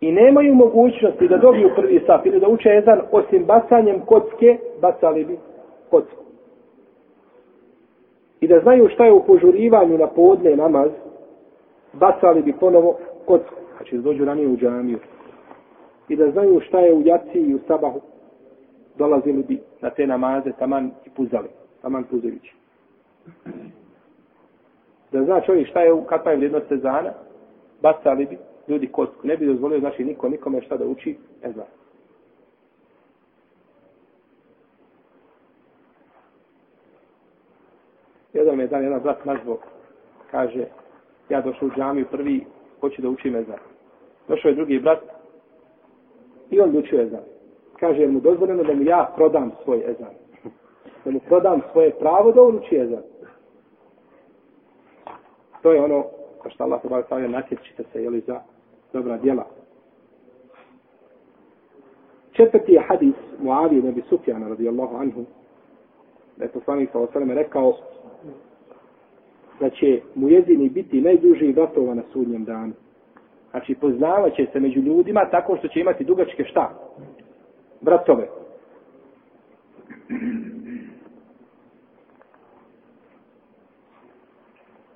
I 0.00 0.12
nemaju 0.12 0.54
mogućnosti 0.54 1.28
da 1.28 1.36
dobiju 1.36 1.70
prvi 1.76 2.02
sap 2.06 2.26
ili 2.26 2.40
da 2.40 2.48
uče 2.48 2.68
ezan 2.68 3.00
osim 3.12 3.44
bacanjem 3.44 4.00
kocke, 4.00 4.58
bacali 4.80 5.24
bi 5.24 5.38
kocku. 5.90 6.24
I 8.40 8.48
da 8.48 8.60
znaju 8.60 8.88
šta 8.88 9.04
je 9.04 9.12
u 9.12 9.24
požurivanju 9.26 9.98
na 9.98 10.06
podne 10.06 10.56
namaz, 10.56 10.90
bacali 11.92 12.42
bi 12.42 12.52
ponovo 12.52 12.98
kocku. 13.26 13.54
Znači 13.76 13.98
dođu 13.98 14.24
ranije 14.24 14.48
u 14.48 14.56
džamiju. 14.56 14.98
I 16.08 16.16
da 16.16 16.30
znaju 16.30 16.60
šta 16.60 16.80
je 16.80 16.94
u 16.94 17.02
jaci 17.04 17.38
i 17.38 17.54
u 17.54 17.58
sabahu, 17.66 18.00
dolazili 19.00 19.42
bi 19.42 19.60
na 19.80 19.90
te 19.90 20.06
namaze 20.06 20.52
taman 20.58 20.90
i 21.06 21.10
puzali, 21.10 21.48
taman 21.82 22.04
puzajući. 22.04 22.54
Da 25.12 25.24
zna 25.24 25.40
čovjek 25.40 25.68
šta 25.68 25.80
je, 25.80 26.04
kakva 26.08 26.30
je 26.30 26.36
vrijednost 26.36 26.68
sezana, 26.68 27.12
bacali 27.82 28.26
bi 28.26 28.38
ljudi 28.68 28.86
kocku. 28.92 29.26
Ne 29.26 29.36
bi 29.36 29.46
dozvolio, 29.46 29.80
znači, 29.80 30.04
niko, 30.04 30.28
nikome 30.28 30.62
šta 30.62 30.76
da 30.76 30.84
uči, 30.84 31.16
ne 31.42 31.52
zna. 31.52 31.64
Jedan 38.32 38.56
me 38.56 38.66
dan, 38.66 38.82
jedan 38.82 39.00
brat 39.02 39.24
nazvao, 39.24 39.58
kaže, 40.30 40.66
ja 41.28 41.40
došao 41.40 41.68
u 41.68 41.70
džamiju 41.76 42.06
prvi, 42.10 42.44
hoću 42.80 43.02
da 43.02 43.08
učim 43.08 43.36
ezan. 43.36 43.58
Došao 44.28 44.48
je 44.48 44.54
drugi 44.54 44.78
brat 44.78 45.00
i 46.50 46.60
on 46.60 46.76
učio 46.76 47.00
ezan 47.00 47.39
kaže 47.80 48.06
mu 48.06 48.20
dozvoljeno 48.20 48.62
da 48.62 48.74
mu 48.74 48.82
ja 48.82 49.12
prodam 49.16 49.50
svoj 49.64 49.78
ezan. 49.90 50.14
Da 51.04 51.10
mu 51.10 51.20
prodam 51.20 51.60
svoje 51.72 51.90
pravo 51.90 52.32
da 52.32 52.42
on 52.42 52.56
uči 52.56 52.76
ezan. 52.76 53.02
To 55.62 55.72
je 55.72 55.82
ono 55.82 56.04
ko 56.38 56.50
što 56.50 56.64
Allah 56.64 56.82
tebara 56.82 57.02
stavlja 57.02 57.28
natječite 57.28 57.84
se 57.92 58.02
jeli, 58.02 58.20
za 58.20 58.40
dobra 58.92 59.16
djela. 59.16 59.46
Četvrti 62.32 62.72
je 62.72 62.84
hadis 62.88 63.14
Muavi 63.42 63.82
nebi 63.82 64.02
Sufjana 64.08 64.48
radijallahu 64.48 64.96
anhu 64.96 65.24
da 66.36 66.44
je 66.44 66.50
poslanik 66.50 66.90
sa 66.92 66.98
osaleme 66.98 67.34
rekao 67.34 67.76
da 69.60 69.70
će 69.70 70.00
mu 70.14 70.28
jezini 70.28 70.68
biti 70.68 71.00
najduži 71.00 71.52
vratova 71.52 71.94
na 71.94 72.02
sudnjem 72.12 72.44
danu. 72.44 72.72
Znači 73.50 73.74
poznavat 73.74 74.34
će 74.34 74.46
se 74.52 74.60
među 74.60 74.80
ljudima 74.80 75.30
tako 75.30 75.56
što 75.56 75.68
će 75.68 75.80
imati 75.80 76.04
dugačke 76.04 76.44
šta? 76.44 76.70
Bratove. 77.80 78.28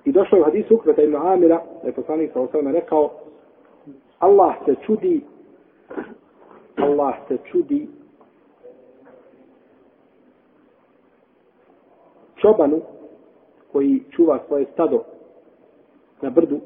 I 0.05 0.11
došlo 0.11 0.37
je 0.37 0.41
u 0.41 0.45
hadisu 0.45 0.75
Ukveta 0.75 1.01
ibn 1.01 1.15
Amira, 1.15 1.61
da 1.81 1.87
je 1.87 1.93
poslanik 1.93 2.31
sa 2.33 2.41
osvrame 2.41 2.71
rekao, 2.71 3.11
Allah 4.19 4.55
se 4.65 4.75
čudi, 4.85 5.21
Allah 6.75 7.15
se 7.27 7.37
čudi 7.51 7.87
čobanu 12.35 12.81
koji 13.71 14.03
čuva 14.15 14.39
svoje 14.47 14.65
stado 14.73 15.03
na 16.21 16.29
brdu, 16.29 16.59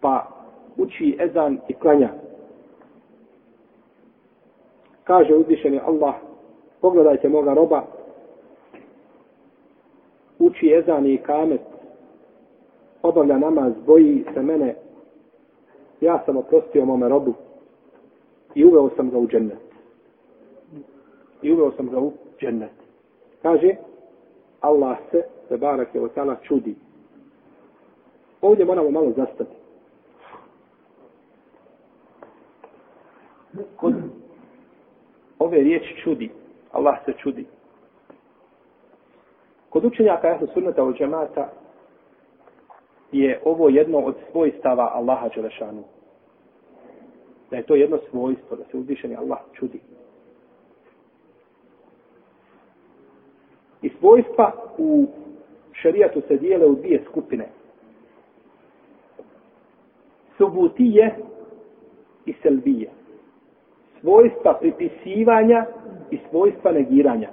pa 0.00 0.28
uči 0.76 1.16
ezan 1.20 1.58
i 1.68 1.74
klanja 1.74 2.23
kaže 5.04 5.34
uzvišeni 5.34 5.80
Allah, 5.80 6.14
pogledajte 6.80 7.28
moga 7.28 7.54
roba, 7.54 7.82
uči 10.38 10.74
ezan 10.74 11.06
i 11.06 11.18
kamet, 11.18 11.60
obavlja 13.02 13.38
namaz, 13.38 13.72
boji 13.86 14.24
se 14.34 14.42
mene, 14.42 14.76
ja 16.00 16.22
sam 16.26 16.36
oprostio 16.36 16.84
mome 16.84 17.08
robu 17.08 17.34
i 18.54 18.64
uveo 18.64 18.90
sam 18.96 19.10
ga 19.10 19.18
u 19.18 19.26
džennet. 19.26 19.58
I 21.42 21.52
uveo 21.52 21.72
sam 21.72 21.90
ga 21.90 22.00
u 22.00 22.12
džennet. 22.40 22.70
Kaže, 23.42 23.76
Allah 24.60 24.98
se, 25.10 25.22
se 25.48 25.56
barak 25.56 25.94
je 25.94 26.00
otala, 26.00 26.36
čudi. 26.42 26.74
Ovdje 28.40 28.64
moramo 28.64 28.90
malo 28.90 29.12
zastati. 29.16 29.56
Kod 33.76 33.94
ove 35.44 35.58
riječi 35.58 35.96
čudi. 36.02 36.30
Allah 36.72 37.04
se 37.04 37.12
čudi. 37.12 37.46
Kod 39.68 39.84
učenjaka 39.84 40.28
jasno 40.28 40.46
sunnata 40.54 40.84
od 40.84 40.96
džemata 40.96 41.52
je 43.12 43.40
ovo 43.44 43.68
jedno 43.68 43.98
od 43.98 44.14
svojstava 44.30 44.90
Allaha 44.94 45.28
Đelešanu. 45.28 45.84
Da 47.50 47.56
je 47.56 47.62
to 47.62 47.74
jedno 47.74 47.98
svojstvo, 48.10 48.56
da 48.56 48.64
se 48.64 48.76
uzvišeni 48.76 49.16
Allah 49.16 49.38
čudi. 49.52 49.80
I 53.82 53.90
svojstva 53.98 54.52
u 54.78 55.06
šarijatu 55.72 56.20
se 56.28 56.36
dijele 56.36 56.66
u 56.66 56.74
dvije 56.74 57.04
skupine. 57.10 57.48
Subutije 60.38 61.16
i 62.26 62.34
selbije 62.42 62.90
svojstva 64.04 64.54
pripisivanja 64.60 65.64
i 66.10 66.18
svojstva 66.30 66.72
negiranja. 66.72 67.28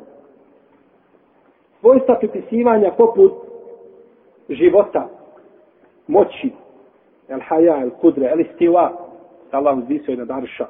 Svojstva 1.79 2.15
pripisivanja 2.15 2.91
poput 2.97 3.34
života, 4.49 5.10
moći, 6.07 6.51
el 7.29 7.39
haja, 7.47 7.81
el 7.81 7.89
kudre, 7.89 8.29
el 8.31 8.39
istiva, 8.39 8.91
Allah 9.51 9.77
uzvisio 9.77 10.15
na 10.15 10.25
darša, 10.25 10.67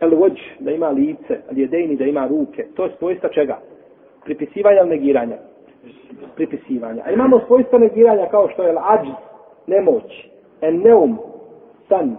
el 0.00 0.14
vođ, 0.16 0.38
da 0.60 0.70
ima 0.70 0.88
lice, 0.88 1.40
el 1.50 1.58
jedejni, 1.58 1.96
da 1.96 2.04
ima 2.04 2.26
ruke. 2.26 2.66
To 2.74 2.84
je 2.84 2.92
svojstva 2.98 3.28
čega? 3.28 3.58
Pripisivanja 4.24 4.80
ili 4.80 4.90
negiranja? 4.90 5.36
Pripisivanja. 6.36 7.02
A 7.06 7.10
imamo 7.10 7.40
svojstva 7.46 7.78
negiranja 7.78 8.26
kao 8.30 8.48
što 8.48 8.62
je 8.62 8.70
el 8.70 8.78
ađ, 8.78 9.08
nemoć, 9.66 10.28
en 10.60 10.80
neum, 10.80 11.18
san, 11.88 12.16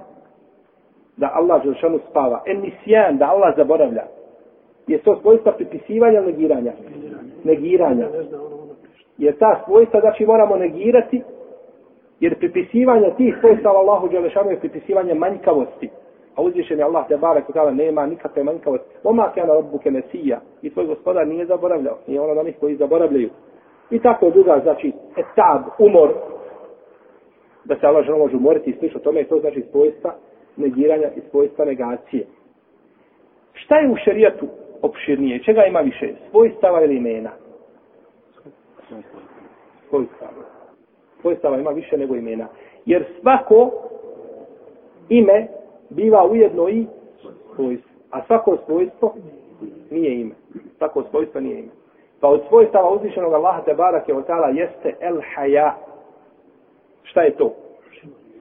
da 1.18 1.32
Allah 1.34 1.64
Đelšanu 1.64 2.00
spava. 2.10 2.42
En 2.46 2.62
nisijan, 2.62 3.18
da 3.18 3.30
Allah 3.30 3.54
zaboravlja. 3.58 4.04
Je 4.88 4.98
to 4.98 5.20
svojstva 5.22 5.52
pripisivanja 5.52 6.20
ili 6.20 6.32
negiranja? 6.32 6.72
Negiranja. 7.44 8.08
Je 9.18 9.38
ta 9.38 9.62
svojstva, 9.66 10.00
znači 10.00 10.26
moramo 10.26 10.56
negirati, 10.56 11.22
jer 12.20 12.40
pripisivanje 12.40 13.12
tih 13.18 13.36
svojstava 13.40 13.80
Allahu 13.80 14.08
Đelešanu 14.08 14.52
je 14.52 14.60
pripisivanje 14.60 15.14
manjkavosti. 15.14 15.90
A 16.36 16.42
uzvišen 16.42 16.80
je 16.80 16.84
Allah, 16.84 17.10
Debara, 17.10 17.42
kutala, 17.42 17.72
nema 17.72 18.06
nikakve 18.06 18.44
manjkavosti. 18.44 18.96
Oma 19.04 19.32
kjana 19.34 19.54
rabbuke 19.54 19.92
nesija. 19.92 20.40
I 20.62 20.70
tvoj 20.70 20.86
gospodar 20.86 21.28
nije 21.28 21.46
zaboravljao. 21.46 21.98
Nije 22.08 22.22
ono 22.22 22.34
na 22.34 22.44
njih 22.44 22.56
koji 22.60 22.76
zaboravljaju. 22.76 23.30
I 23.92 24.00
tako 24.00 24.30
druga, 24.30 24.60
znači, 24.64 24.94
etab, 25.18 25.62
umor, 25.80 26.14
da 27.66 27.76
se 27.76 27.86
Allah 27.88 28.06
žena 28.06 28.18
može 28.18 28.36
umoriti 28.36 28.70
i 28.70 28.76
slično 28.80 29.00
tome, 29.00 29.24
to 29.24 29.40
znači 29.40 29.64
svojstva 29.72 30.14
negiranja 30.58 31.08
i 31.16 31.22
svojstva 31.32 31.66
negacije. 31.66 32.26
Šta 33.54 33.78
je 33.78 33.90
u 33.90 33.96
šerijatu 33.96 34.48
opširnije? 34.82 35.44
Čega 35.44 35.66
ima 35.66 35.80
više? 35.80 36.14
Svojstava 36.30 36.84
ili 36.84 36.96
imena? 36.96 37.32
Svojstava. 39.90 40.44
Svojstava 41.22 41.58
ima 41.58 41.70
više 41.70 41.98
nego 41.98 42.16
imena. 42.16 42.48
Jer 42.86 43.06
svako 43.22 43.72
ime 45.10 45.48
biva 45.90 46.28
ujedno 46.28 46.70
i 46.70 46.86
svojstvo. 47.56 47.90
A 48.12 48.26
svako 48.26 48.58
svojstvo 48.66 49.16
nije 49.92 50.22
ime. 50.22 50.36
Svako 50.78 51.04
svojstvo 51.10 51.42
nije 51.42 51.60
ime. 51.60 51.72
Pa 52.20 52.28
od 52.28 52.42
svojstava 52.50 52.90
uzvišenog 52.90 53.34
Allaha 53.34 53.62
te 53.62 53.74
barake 53.74 54.14
od 54.14 54.28
tala 54.28 54.48
jeste 54.48 54.96
el 55.00 55.22
haja. 55.36 55.78
Šta 57.04 57.22
je 57.22 57.32
to? 57.32 57.54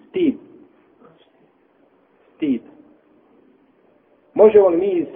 Stid 0.09 0.52
stid. 2.43 2.63
Možemo 4.35 4.69
li 4.69 4.77
mi 4.77 4.91
iz 4.91 5.07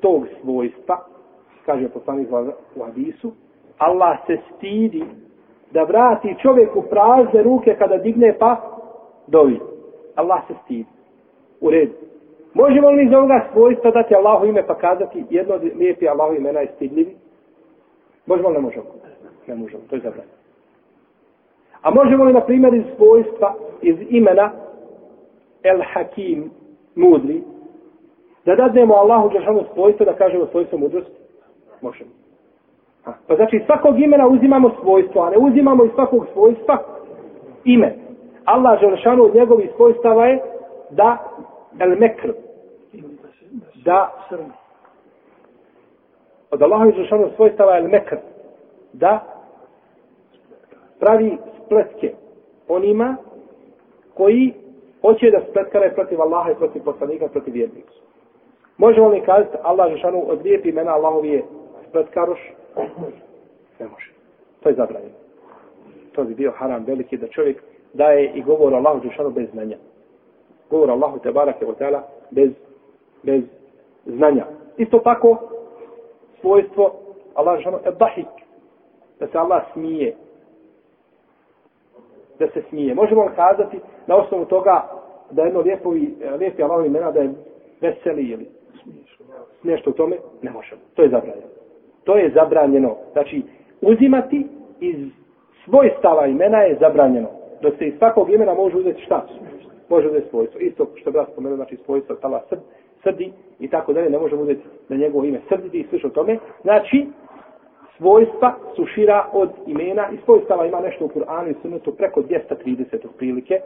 tog 0.00 0.26
svojstva, 0.40 0.98
kaže 1.66 1.88
poslanik 1.88 2.28
u 2.76 2.84
Hadisu, 2.84 3.32
Allah 3.78 4.18
se 4.26 4.38
stidi 4.48 5.04
da 5.70 5.82
vrati 5.82 6.36
čovjeku 6.42 6.82
prazne 6.82 7.42
ruke 7.42 7.76
kada 7.78 7.96
digne 7.96 8.38
pa 8.38 8.56
dovi. 9.26 9.60
Allah 10.14 10.42
se 10.48 10.54
stidi. 10.64 10.86
U 11.60 11.70
redu. 11.70 11.92
Možemo 12.54 12.90
li 12.90 13.04
iz 13.04 13.12
ovoga 13.12 13.46
svojstva 13.52 13.90
dati 13.90 14.14
Allahu 14.14 14.46
ime 14.46 14.66
pa 14.66 14.74
kazati 14.74 15.24
jedno 15.30 15.54
od 15.54 15.62
lijepi 15.62 16.08
Allahu 16.08 16.34
imena 16.34 16.60
je 16.60 16.72
stidljivi? 16.76 17.16
Možemo 18.26 18.48
li 18.48 18.54
ne 18.54 18.60
možemo? 18.60 18.84
Ne 19.46 19.54
možemo, 19.54 19.82
to 19.90 19.96
je 19.96 20.00
zabranjeno. 20.00 20.40
A 21.82 21.90
možemo 21.90 22.24
li, 22.24 22.32
na 22.32 22.40
primjer, 22.40 22.74
iz 22.74 22.84
svojstva, 22.96 23.54
iz 23.82 23.96
imena 24.08 24.52
El 25.62 25.82
Hakim, 25.92 26.50
mudri, 27.00 27.42
da 28.46 28.54
dadnemo 28.54 28.94
Allahu 28.94 29.28
Đelšanu 29.28 29.64
svojstvo, 29.74 30.06
da 30.06 30.12
kažemo 30.12 30.46
svojstvo 30.46 30.78
mudrosti? 30.78 31.20
Možemo. 31.80 32.10
Ha. 33.04 33.12
pa 33.26 33.34
znači, 33.36 33.62
svakog 33.66 34.00
imena 34.00 34.28
uzimamo 34.28 34.70
svojstvo, 34.82 35.22
a 35.22 35.30
ne 35.30 35.38
uzimamo 35.38 35.84
iz 35.84 35.90
svakog 35.94 36.26
svojstva 36.32 36.78
ime. 37.64 37.94
Allah 38.44 38.80
Đelšanu 38.80 39.24
od 39.24 39.34
njegovih 39.34 39.70
svojstava 39.76 40.26
je 40.26 40.40
da 40.90 41.18
El 41.78 41.96
Mekr, 41.98 42.32
da 43.84 44.12
od 46.50 46.62
Allaha 46.62 46.84
Đelšanu 46.84 47.28
svojstava 47.36 47.74
je 47.74 47.82
El 47.82 47.88
Mekr, 47.88 48.16
da 48.92 49.24
pravi 51.00 51.38
spletke 51.64 52.12
onima 52.68 53.16
koji 54.14 54.54
hoće 55.00 55.30
da 55.30 55.40
spletkare 55.50 55.94
protiv 55.94 56.20
Allaha 56.20 56.50
i 56.50 56.54
protiv 56.54 56.82
poslanika, 56.84 57.28
protiv 57.28 57.54
vjernika. 57.54 57.92
Možemo 58.78 59.08
li 59.08 59.20
kazati 59.20 59.56
Allah 59.62 59.92
Žešanu 59.92 60.24
od 60.26 60.42
lijepi 60.42 60.68
imena 60.68 60.94
Allahovi 60.94 61.28
je 61.28 61.44
spletkaroš? 61.88 62.52
Ne 63.78 63.86
može. 63.86 64.12
To 64.62 64.68
je 64.68 64.74
zabranjeno. 64.74 65.14
To 66.12 66.24
bi 66.24 66.34
bio 66.34 66.52
haram 66.58 66.84
veliki 66.84 67.16
da 67.16 67.26
čovjek 67.26 67.62
daje 67.92 68.32
i 68.34 68.42
govor 68.42 68.74
Allahu 68.74 69.00
Žešanu 69.02 69.30
bez 69.30 69.50
znanja. 69.50 69.76
Govor 70.70 70.90
Allahu 70.90 71.18
te 71.18 71.32
barake 71.32 71.66
o 71.66 71.72
tela 71.72 72.02
bez, 72.30 72.50
bez 73.22 73.42
znanja. 74.06 74.44
Isto 74.76 74.98
tako 74.98 75.38
svojstvo 76.40 76.92
Allah 77.34 77.58
Žešanu 77.58 77.78
je 77.84 77.92
dahik. 77.92 78.26
Da 79.20 79.26
se 79.26 79.38
Allah 79.38 79.62
smije 79.72 80.16
da 82.40 82.48
se 82.48 82.62
smije. 82.68 82.94
Možemo 82.94 83.24
li 83.24 83.30
kazati 83.36 83.78
na 84.06 84.16
osnovu 84.16 84.44
toga 84.44 84.88
da 85.30 85.42
jedno 85.42 85.60
lijepovi, 85.60 86.14
e, 86.22 86.30
lijepi 86.36 86.62
Allahov 86.62 86.86
imena 86.86 87.10
da 87.10 87.20
je 87.20 87.30
veseli 87.80 88.22
ili 88.22 88.46
nešto 89.62 89.90
u 89.90 89.92
tome? 89.92 90.16
Ne 90.42 90.50
možemo. 90.50 90.80
To 90.94 91.02
je 91.02 91.08
zabranjeno. 91.08 91.46
To 92.04 92.16
je 92.16 92.30
zabranjeno. 92.34 92.96
Znači, 93.12 93.42
uzimati 93.80 94.46
iz 94.80 94.96
svojstava 95.64 96.26
imena 96.26 96.58
je 96.58 96.76
zabranjeno. 96.80 97.28
Dok 97.62 97.74
se 97.78 97.86
iz 97.86 97.94
svakog 97.98 98.30
imena 98.30 98.54
može 98.54 98.76
uzeti 98.76 99.02
šta? 99.02 99.26
Može 99.88 100.08
uzeti 100.08 100.28
svojstvo. 100.30 100.60
Isto 100.60 100.86
što 100.94 101.10
bih 101.10 101.20
spomenuo, 101.32 101.56
znači 101.56 101.76
svojstvo 101.76 102.16
tala 102.16 102.42
srd, 102.48 102.58
srdi 103.02 103.32
i 103.60 103.68
tako 103.68 103.92
dalje, 103.92 104.10
ne 104.10 104.18
možemo 104.18 104.42
uzeti 104.42 104.62
na 104.88 104.96
njegovo 104.96 105.24
ime 105.24 105.40
srditi 105.48 105.80
i 105.80 105.86
slično 105.88 106.10
tome. 106.10 106.38
Znači, 106.62 107.06
svojstva 108.00 108.54
su 108.76 108.86
šira 108.86 109.26
od 109.32 109.50
imena 109.66 110.08
i 110.12 110.16
svojstava 110.24 110.66
ima 110.66 110.80
nešto 110.80 111.04
u 111.04 111.08
Kur'anu 111.08 111.50
i 111.50 111.54
Sunnetu 111.62 111.94
preko 111.94 112.20
230 112.20 113.06
prilike. 113.18 113.60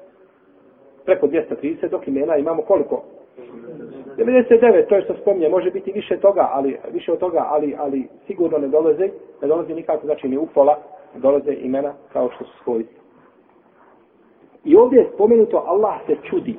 Preko 1.04 1.26
230 1.26 1.88
dok 1.90 2.08
imena 2.08 2.36
imamo 2.36 2.62
koliko? 2.62 3.02
99, 4.16 4.88
to 4.88 4.94
je 4.94 5.02
što 5.02 5.14
spominje, 5.14 5.48
može 5.48 5.70
biti 5.70 5.92
više 5.92 6.16
toga, 6.16 6.48
ali 6.52 6.76
više 6.92 7.12
od 7.12 7.18
toga, 7.18 7.46
ali 7.48 7.76
ali 7.78 8.08
sigurno 8.26 8.58
ne 8.58 8.68
dolaze, 8.68 9.08
ne 9.42 9.48
dolaze 9.48 9.74
nikako, 9.74 10.06
znači 10.06 10.28
ni 10.28 10.36
upola, 10.36 10.78
dolaze 11.14 11.52
imena 11.52 11.92
kao 12.12 12.30
što 12.34 12.44
su 12.44 12.52
svojstva. 12.64 13.04
I 14.64 14.76
ovdje 14.76 14.98
je 14.98 15.10
spomenuto 15.14 15.64
Allah 15.66 15.94
se 16.06 16.16
čudi. 16.22 16.58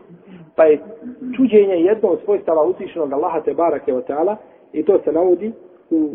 Pa 0.55 0.63
je 0.63 0.79
čuđenje 1.37 1.75
jedno 1.75 2.09
od 2.09 2.19
svojstava 2.23 2.63
uzvišenog 2.63 3.13
Allaha 3.13 3.41
te 3.41 3.53
barake 3.53 3.93
o 3.93 4.01
teala 4.01 4.37
i 4.73 4.83
to 4.83 4.99
se 5.03 5.11
navodi 5.11 5.51
u, 5.89 5.95
uh, 5.95 6.11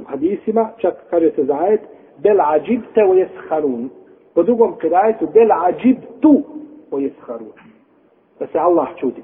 u 0.00 0.04
hadisima, 0.06 0.70
čak 0.78 0.94
kaže 1.10 1.30
se 1.30 1.44
zajet, 1.44 1.80
bel 2.18 2.40
ađib 2.40 2.80
te 2.94 3.04
o 3.04 3.14
jesharun. 3.14 3.90
Po 4.34 4.42
drugom 4.42 4.78
kirajetu, 4.78 5.28
bel 5.34 5.48
ađib 5.52 5.96
tu 6.20 6.42
o 6.90 6.98
jesharun. 6.98 7.52
Da 8.38 8.46
se 8.46 8.58
Allah 8.58 8.88
čudi. 9.00 9.22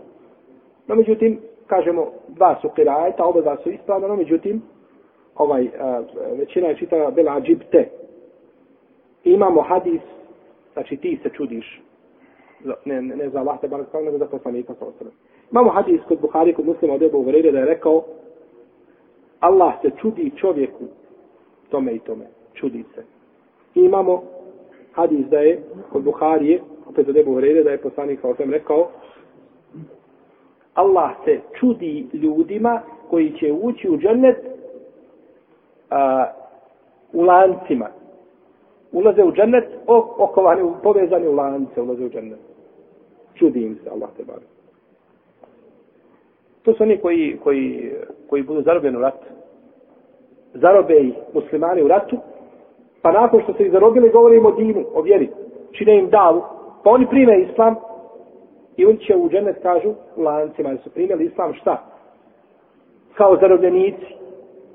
No, 0.86 0.94
međutim, 0.94 1.40
kažemo, 1.66 2.06
dva 2.28 2.58
su 2.60 2.68
kirajeta, 2.68 3.24
oba 3.24 3.40
dva 3.40 3.56
su 3.56 3.70
ispravna, 3.70 4.08
no, 4.08 4.16
međutim, 4.16 4.62
ovaj, 5.36 5.68
a, 5.80 6.02
većina 6.38 6.68
je 6.68 6.76
čitala 6.76 7.10
bel 7.10 7.28
ađib 7.28 7.60
te. 7.70 7.88
Imamo 9.24 9.60
hadis, 9.62 10.00
znači 10.72 10.96
ti 10.96 11.18
se 11.22 11.28
čudiš, 11.28 11.82
ne, 12.84 13.02
ne, 13.02 13.16
ne 13.16 13.28
za 13.28 13.40
Allah 13.40 13.60
te 13.60 13.68
bar 13.68 13.80
nego 14.04 14.18
za 14.18 14.26
poslanika 14.26 14.74
sa 14.74 14.84
osrem. 14.84 15.12
Imamo 15.50 15.70
hadis 15.70 16.00
kod 16.08 16.20
Buhari, 16.20 16.54
kod 16.54 16.66
muslima 16.66 16.94
od 16.94 17.02
Ebu 17.02 17.22
Vrede, 17.22 17.52
da 17.52 17.58
je 17.58 17.66
rekao, 17.66 18.04
Allah 19.40 19.74
se 19.82 19.90
čudi 20.00 20.32
čovjeku 20.36 20.84
tome 21.70 21.92
i 21.92 21.98
tome. 21.98 22.24
Čudi 22.54 22.84
se. 22.94 23.04
I 23.74 23.80
imamo 23.80 24.22
hadis 24.92 25.26
da 25.26 25.38
je 25.38 25.62
kod 25.92 26.02
Buharije, 26.02 26.60
opet 26.86 27.08
od 27.08 27.16
Ebu 27.16 27.34
Hrede, 27.34 27.62
da 27.62 27.70
je 27.70 27.78
poslanik 27.78 28.20
sa 28.20 28.28
rekao, 28.38 28.88
Allah 30.74 31.10
se 31.24 31.40
čudi 31.60 32.06
ljudima 32.12 32.80
koji 33.10 33.32
će 33.32 33.52
ući 33.52 33.90
u 33.90 33.98
džennet 33.98 34.36
a, 35.90 36.26
u 37.12 37.22
lancima. 37.22 37.88
Ulaze 38.92 39.24
u 39.24 39.32
džennet, 39.32 39.64
okovani, 40.18 40.72
povezani 40.82 41.28
u 41.28 41.32
lance, 41.32 41.80
ulaze 41.80 42.04
u 42.04 42.10
džennet. 42.10 42.38
Čudi 43.34 43.62
im 43.62 43.78
se, 43.84 43.90
Allah 43.90 44.08
te 44.16 44.24
bar. 44.24 44.38
To 46.62 46.74
su 46.74 46.82
oni 46.82 46.98
koji, 46.98 47.38
koji, 47.42 47.92
koji 48.28 48.42
budu 48.42 48.62
zarobljeni 48.62 48.96
u 48.96 49.00
ratu. 49.00 49.26
Zarobe 50.54 50.94
i 50.94 51.12
muslimani 51.34 51.82
u 51.82 51.88
ratu, 51.88 52.16
pa 53.02 53.12
nakon 53.12 53.42
što 53.42 53.52
se 53.52 53.62
ih 53.62 53.72
zarobili, 53.72 54.10
govorimo 54.10 54.48
o 54.48 54.52
dinu, 54.52 54.84
o 54.94 55.02
vjeri. 55.02 55.30
Čine 55.72 55.98
im 55.98 56.10
davu, 56.10 56.42
pa 56.84 56.90
oni 56.90 57.06
prime 57.06 57.40
islam, 57.40 57.76
I 58.80 58.86
oni 58.86 58.98
će 58.98 59.16
u 59.16 59.28
džennet 59.28 59.62
kažu 59.62 59.90
u 60.16 60.22
lancima, 60.22 60.68
jer 60.68 60.78
su 60.80 60.90
primjeli 60.90 61.24
islam 61.24 61.54
šta? 61.54 61.84
Kao 63.14 63.36
zarobljenici. 63.40 64.06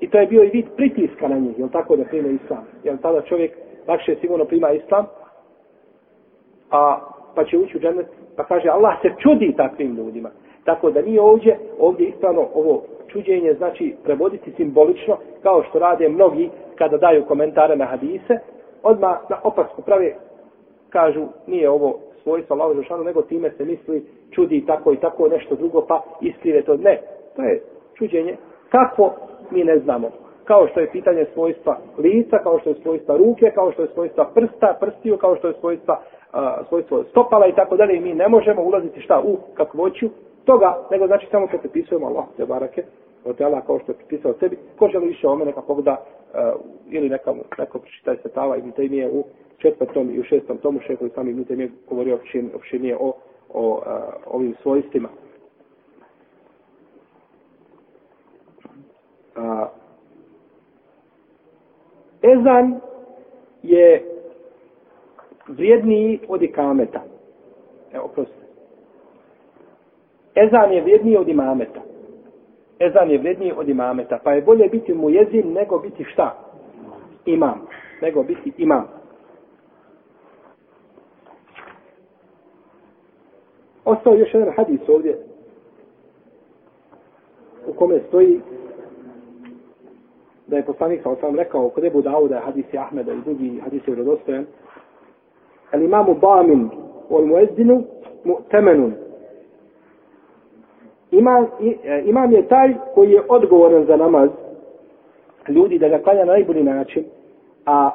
I 0.00 0.10
to 0.10 0.18
je 0.18 0.26
bio 0.26 0.42
i 0.42 0.50
vid 0.50 0.66
pritiska 0.76 1.28
na 1.28 1.38
njih, 1.38 1.58
jel 1.58 1.68
tako 1.68 1.96
da 1.96 2.04
prime 2.04 2.30
islam? 2.32 2.64
Jel 2.84 2.96
tada 3.02 3.22
čovjek 3.22 3.52
lakše 3.88 4.16
sigurno 4.20 4.44
prima 4.44 4.70
islam, 4.72 5.06
a 6.70 6.98
pa 7.34 7.44
će 7.44 7.58
ući 7.58 7.76
u 7.76 7.80
džennet, 7.80 8.06
pa 8.36 8.44
kaže 8.44 8.68
Allah 8.68 8.94
se 9.02 9.08
čudi 9.18 9.54
takvim 9.56 9.96
ljudima. 9.96 10.30
Tako 10.66 10.90
da 10.90 11.02
nije 11.02 11.20
ovdje, 11.20 11.58
ovdje 11.78 12.06
ispravno 12.06 12.48
ovo 12.54 12.82
čuđenje 13.08 13.54
znači 13.54 13.94
prevoditi 14.04 14.52
simbolično, 14.56 15.16
kao 15.42 15.62
što 15.62 15.78
rade 15.78 16.08
mnogi 16.08 16.50
kada 16.74 16.96
daju 16.96 17.24
komentare 17.24 17.76
na 17.76 17.84
hadise, 17.84 18.38
odmah 18.82 19.16
na 19.30 19.36
opasku 19.44 19.82
prave, 19.82 20.14
kažu 20.90 21.24
nije 21.46 21.70
ovo 21.70 21.98
svojstvo 22.22 22.54
Allahu 22.54 22.74
Žešanu, 22.74 23.04
nego 23.04 23.22
time 23.22 23.50
se 23.50 23.64
misli 23.64 24.04
čudi 24.30 24.64
tako 24.66 24.92
i 24.92 24.96
tako 24.96 25.28
nešto 25.28 25.54
drugo, 25.54 25.86
pa 25.88 26.02
iskrive 26.20 26.62
to. 26.62 26.76
Ne, 26.76 27.00
to 27.36 27.42
je 27.42 27.62
čuđenje. 27.94 28.36
Kako, 28.70 29.14
mi 29.50 29.64
ne 29.64 29.78
znamo. 29.78 30.10
Kao 30.44 30.68
što 30.68 30.80
je 30.80 30.90
pitanje 30.92 31.26
svojstva 31.34 31.78
lica, 31.98 32.38
kao 32.42 32.58
što 32.58 32.70
je 32.70 32.76
svojstva 32.82 33.16
ruke, 33.16 33.50
kao 33.54 33.72
što 33.72 33.82
je 33.82 33.88
svojstva 33.94 34.30
prsta, 34.34 34.76
prstiju, 34.80 35.16
kao 35.16 35.36
što 35.36 35.48
je 35.48 35.54
svojstva, 35.60 36.00
uh, 36.00 36.68
svojstvo 36.68 37.04
stopala 37.04 37.46
i 37.46 37.52
tako 37.52 37.76
dalje. 37.76 37.96
I 37.96 38.00
mi 38.00 38.14
ne 38.14 38.28
možemo 38.28 38.62
ulaziti 38.62 39.00
šta 39.00 39.20
u 39.24 39.36
kakvoću 39.54 40.08
toga, 40.46 40.86
nego 40.90 41.06
znači 41.06 41.26
samo 41.30 41.46
kad 41.46 41.62
se 41.62 41.72
pisujemo 41.72 42.06
Allah, 42.06 42.24
te 42.36 42.46
barake, 42.46 42.82
od 43.24 43.40
Allah 43.40 43.66
kao 43.66 43.78
što 43.78 43.92
je 43.92 43.96
pisao 44.08 44.34
sebi, 44.40 44.58
ko 44.78 44.88
želi 44.88 45.06
više 45.06 45.28
ome 45.28 45.44
neka 45.44 45.60
pogleda 45.60 45.96
uh, 45.96 46.60
ili 46.90 47.08
neka, 47.08 47.34
neko 47.58 47.78
pročitaj 47.78 48.16
se 48.22 48.28
tava 48.28 48.56
i 48.56 48.72
te 48.76 48.84
je 48.84 49.10
u 49.10 49.24
četvrtom 49.58 50.10
i 50.14 50.20
u 50.20 50.24
šestom 50.24 50.58
tomu 50.58 50.80
šehovi 50.80 51.10
sami 51.14 51.30
Ibn 51.30 51.44
mi 51.48 51.70
govorio 51.88 52.18
opširnije 52.54 52.96
o, 53.00 53.12
o 53.54 53.70
uh, 53.70 53.82
ovim 54.26 54.54
svojstvima. 54.62 55.08
A, 59.36 59.68
ezan 62.22 62.80
je 63.62 64.04
vrijedniji 65.48 66.20
od 66.28 66.42
ikameta. 66.42 67.02
Evo, 67.92 68.08
prostite. 68.14 68.45
Ezan 70.36 70.72
je 70.72 70.82
vrijedniji 70.82 71.16
od 71.16 71.28
imameta. 71.28 71.80
Ezan 72.78 73.10
je 73.10 73.18
vrijedniji 73.18 73.52
od 73.56 73.68
imameta. 73.68 74.18
Pa 74.24 74.32
je 74.32 74.42
bolje 74.42 74.68
biti 74.68 74.94
mu 74.94 75.10
jezin 75.10 75.52
nego 75.52 75.78
biti 75.78 76.04
šta? 76.04 76.36
Imam. 77.24 77.66
Nego 78.02 78.22
biti 78.22 78.52
imam. 78.58 78.88
Ostao 83.84 84.14
još 84.14 84.34
jedan 84.34 84.52
hadis 84.56 84.80
ovdje 84.88 85.18
u 87.66 87.72
kome 87.72 88.00
stoji 88.08 88.40
da 90.46 90.56
je 90.56 90.64
poslanik 90.64 91.02
sa 91.02 91.10
osam 91.10 91.36
rekao 91.36 91.68
kod 91.68 91.84
Ebu 91.84 92.02
Dauda, 92.02 92.40
hadisi 92.44 92.78
Ahmeda 92.78 93.12
i 93.12 93.20
drugi 93.24 93.60
hadisi 93.64 93.90
vjerodostojan, 93.90 94.46
al 95.72 95.82
imamu 95.82 96.14
bamin 96.14 96.70
wal 97.10 97.26
muezzinu 97.26 97.82
mu'temenun. 98.24 99.05
Imam, 101.18 101.46
e, 101.84 102.02
imam 102.04 102.32
je 102.32 102.48
taj 102.48 102.74
koji 102.94 103.10
je 103.10 103.22
odgovoran 103.28 103.84
za 103.84 103.96
namaz 103.96 104.30
ljudi 105.48 105.78
da 105.78 105.88
ga 105.88 105.98
klanja 105.98 106.24
na 106.24 106.32
najbolji 106.32 106.62
način, 106.62 107.04
a 107.66 107.90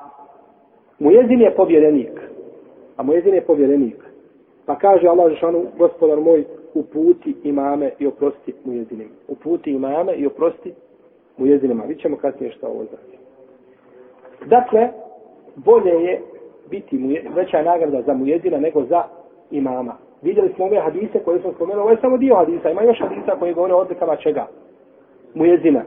mujezin 1.00 1.42
je 1.42 1.56
povjerenik. 1.56 2.22
A 2.98 3.04
mujezin 3.04 3.34
je 3.34 3.42
povjerenik. 3.42 3.96
Pa 4.66 4.76
kaže 4.76 5.08
Allah 5.08 5.32
Žešanu, 5.32 5.66
gospodar 5.78 6.20
moj, 6.20 6.44
uputi 6.74 7.36
imame 7.44 7.92
i 8.00 8.08
oprosti 8.08 8.54
mujezinima. 8.64 9.10
Uputi 9.28 9.72
imame 9.72 10.14
i 10.14 10.28
oprosti 10.28 10.74
mujezinima. 11.38 11.84
Vi 11.84 11.96
ćemo 11.96 12.18
kasnije 12.18 12.52
šta 12.52 12.68
ovo 12.68 12.86
znači. 12.86 13.18
Dakle, 14.46 14.90
bolje 15.56 15.90
je 15.92 16.22
biti 16.70 16.98
muje, 16.98 17.26
veća 17.36 17.64
nagrada 17.64 18.02
za 18.02 18.14
mujezina 18.14 18.58
nego 18.58 18.84
za 18.84 19.04
imama 19.52 19.98
Vidjeli 20.23 20.53
smo 20.55 20.65
ove 20.65 20.81
hadise 20.81 21.19
koje 21.25 21.41
smo 21.41 21.53
spomenuli, 21.53 21.83
ovo 21.83 21.91
je 21.91 21.97
samo 22.01 22.17
dio 22.17 22.35
hadisa, 22.35 22.71
ima 22.71 22.83
još 22.83 23.01
hadisa 23.01 23.37
koje 23.39 23.55
govore 23.55 23.75
o 23.75 23.79
odlikama 23.79 24.17
čega? 24.17 24.47
Mujezina. 25.35 25.83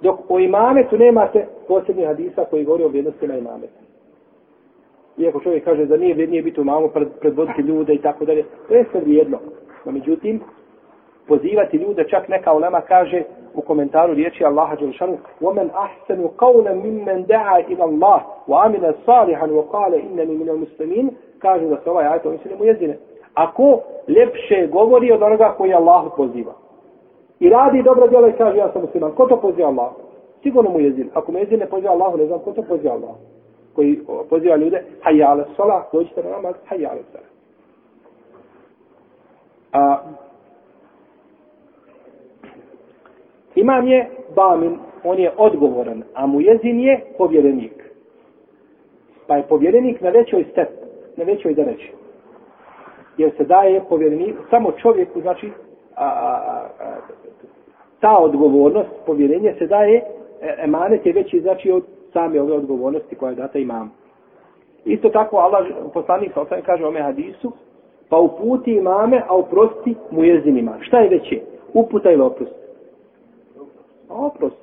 Dok 0.00 0.20
o 0.28 0.38
imametu 0.38 0.98
nemate 0.98 1.46
posljednji 1.68 2.04
hadisa 2.04 2.44
koji 2.44 2.64
govore 2.64 2.84
o 2.84 2.88
vrijednostima 2.88 3.34
imameta. 3.34 3.80
Iako 5.18 5.40
čovjek 5.40 5.64
kaže 5.64 5.86
da 5.86 5.96
nije 5.96 6.14
vrijednije 6.14 6.42
biti 6.42 6.60
u 6.60 6.64
mamu 6.64 6.88
pred, 6.88 7.08
predvoditi 7.20 7.62
ljude 7.62 7.94
i 7.94 7.98
tako 7.98 8.24
dalje, 8.24 8.44
to 8.68 8.74
je 8.74 8.84
sve 8.90 9.00
vrijedno. 9.00 9.38
No, 9.84 9.92
međutim, 9.92 10.40
pozivati 11.28 11.76
ljude, 11.76 12.04
čak 12.08 12.28
neka 12.28 12.52
ulema 12.52 12.80
kaže 12.80 13.22
u 13.54 13.60
komentaru 13.60 14.14
riječi 14.14 14.44
Allaha 14.44 14.76
Đelšanu 14.76 15.18
وَمَنْ 15.40 15.68
أَحْسَنُ 15.70 16.28
قَوْلًا 16.38 16.74
مِمَّنْ 16.74 17.26
دَعَا 17.26 17.58
إِلَى 17.68 17.84
اللَّهِ 17.84 18.20
وَعَمِنَ 18.48 18.92
صَالِحًا 19.06 19.46
وَقَالَ 19.46 19.92
إِنَّنِ 19.94 20.28
مِنَ 20.40 20.48
الْمُسْلِمِينَ 20.50 21.10
kaže 21.38 21.66
da 21.66 21.76
se 21.84 21.90
ovaj 21.90 22.06
ajto 22.06 22.30
misli 22.30 22.56
mu 22.58 22.64
jezine. 22.64 22.96
Ako 23.37 23.81
lepše 24.07 24.67
govori 24.71 25.11
od 25.11 25.21
onoga 25.21 25.53
koji 25.57 25.73
Allah 25.73 26.11
poziva. 26.17 26.53
I 27.39 27.49
radi 27.49 27.83
dobro 27.83 28.07
djelo 28.07 28.27
i 28.27 28.33
kaže 28.33 28.57
ja 28.57 28.71
sam 28.71 28.81
musliman. 28.81 29.11
Ko 29.11 29.25
to 29.25 29.37
poziva 29.41 29.67
Allah? 29.67 29.91
Sigurno 30.43 30.69
mu 30.69 30.79
jezin. 30.79 31.09
Ako 31.13 31.31
mu 31.31 31.37
jezin 31.37 31.59
ne 31.59 31.65
poziva 31.65 31.91
Allah, 31.91 32.15
ne 32.15 32.25
znam 32.25 32.39
ko 32.39 32.51
to 32.51 32.61
poziva 32.61 32.93
Allah. 32.93 33.15
Koji 33.75 33.99
poziva 34.29 34.55
ljude, 34.55 34.83
hajja 35.01 35.29
ala 35.29 35.45
salah, 35.57 35.83
dođite 35.93 36.23
na 36.23 36.29
namaz, 36.29 36.55
hajja 36.65 36.89
ala. 36.89 37.01
A, 39.73 39.97
imam 43.55 43.87
je 43.87 44.09
Bamin, 44.35 44.77
on 45.03 45.19
je 45.19 45.31
odgovoran, 45.37 46.03
a 46.13 46.27
mu 46.27 46.41
jezin 46.41 46.79
je 46.79 47.05
povjerenik. 47.17 47.91
Pa 49.27 49.37
je 49.37 49.43
povjerenik 49.43 50.01
na 50.01 50.09
većoj 50.09 50.45
step, 50.51 50.69
na 51.17 51.23
većoj 51.23 51.53
zareći. 51.53 51.91
Jer 53.17 53.31
se 53.37 53.43
daje 53.43 53.81
povjerenik 53.89 54.35
samo 54.49 54.71
čovjeku, 54.71 55.21
znači, 55.21 55.51
a, 55.95 56.05
a, 56.05 56.65
a, 56.79 56.95
ta 57.99 58.17
odgovornost, 58.17 58.89
povjerenje 59.05 59.55
se 59.59 59.67
daje, 59.67 60.03
e, 60.41 60.55
emanet 60.63 61.05
je 61.05 61.13
veći, 61.13 61.41
znači, 61.41 61.71
od 61.71 61.83
same 62.13 62.41
ove 62.41 62.53
odgovornosti 62.53 63.15
koja 63.15 63.29
je 63.29 63.35
data 63.35 63.59
imam. 63.59 63.91
Isto 64.85 65.09
tako, 65.09 65.37
Allah, 65.37 65.65
poslanik 65.93 66.33
sa 66.33 66.41
osam 66.41 66.61
kaže 66.65 66.85
ome 66.85 67.01
hadisu, 67.01 67.51
pa 68.09 68.17
uputi 68.17 68.71
imame, 68.71 69.23
a 69.27 69.35
uprosti 69.35 69.95
mu 70.11 70.23
jezinima. 70.23 70.77
Šta 70.81 70.99
je 70.99 71.09
veće? 71.09 71.41
Uputa 71.73 72.11
ili 72.11 72.21
oprost? 72.21 72.51
Oprost. 74.09 74.55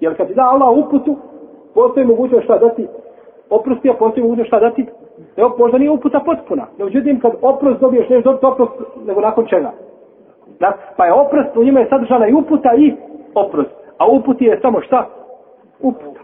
Jer 0.00 0.16
kad 0.16 0.28
ti 0.28 0.34
da 0.34 0.42
Allah 0.42 0.86
uputu, 0.86 1.16
postoji 1.74 2.06
mogućnost 2.06 2.44
šta 2.44 2.58
dati? 2.58 2.86
Oprosti, 3.50 3.90
a 3.90 3.94
postoji 3.94 4.22
mogućnost 4.22 4.48
šta 4.48 4.60
dati? 4.60 4.86
Evo, 5.36 5.54
možda 5.58 5.78
nije 5.78 5.90
uputa 5.90 6.20
potpuna. 6.20 6.66
Ne 6.78 6.84
uđutim, 6.84 7.20
kad 7.20 7.32
oprost 7.42 7.80
dobiješ, 7.80 8.08
neš 8.08 8.24
dobiti 8.24 8.46
oprost, 8.46 8.72
nego 9.06 9.20
nakon 9.20 9.46
čega? 9.46 9.72
Da? 10.60 10.72
Pa 10.96 11.06
je 11.06 11.12
oprost, 11.12 11.56
u 11.56 11.64
njima 11.64 11.80
je 11.80 11.88
sadržana 11.88 12.28
i 12.28 12.32
uputa 12.34 12.74
i 12.78 12.94
oprost. 13.34 13.70
A 13.98 14.06
uputi 14.06 14.44
je 14.44 14.60
samo 14.62 14.80
šta? 14.80 15.06
Uputa. 15.80 16.20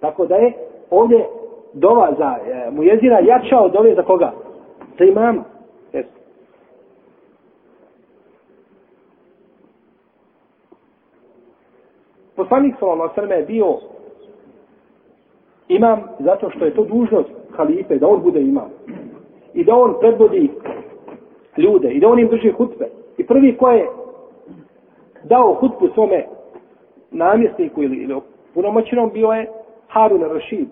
Tako 0.00 0.26
da 0.26 0.34
je 0.34 0.52
ovdje 0.90 1.26
dova 1.72 2.12
za 2.18 2.36
e, 2.46 2.70
mu 2.70 2.82
jezina 2.82 3.18
jača 3.18 3.60
od 3.60 3.76
ove 3.76 3.94
za 3.94 4.02
koga? 4.02 4.32
Za 4.98 5.04
imama. 5.04 5.44
Jesu. 5.92 6.08
Poslanik 12.36 12.74
sallallahu 12.78 13.20
alejhi 13.20 13.40
je 13.40 13.46
bio 13.46 13.76
imam 15.68 16.02
zato 16.18 16.50
što 16.50 16.64
je 16.64 16.74
to 16.74 16.84
dužnost 16.84 17.30
halife 17.56 17.98
da 17.98 18.08
on 18.08 18.22
bude 18.22 18.40
imam. 18.40 18.70
I 19.54 19.64
da 19.64 19.74
on 19.74 19.94
predvodi 20.00 20.50
ljude 21.56 21.90
i 21.90 22.00
da 22.00 22.08
on 22.08 22.18
im 22.18 22.28
drži 22.28 22.50
hutbe. 22.50 22.88
I 23.18 23.26
prvi 23.26 23.56
ko 23.56 23.70
je 23.70 23.86
dao 25.24 25.54
hutbu 25.54 25.88
svome 25.94 26.24
namjesniku 27.10 27.82
ili, 27.82 27.96
ili 27.96 28.20
punomoćnom 28.54 29.10
bio 29.10 29.28
je 29.28 29.50
Harun 29.88 30.22
Rashid. 30.22 30.68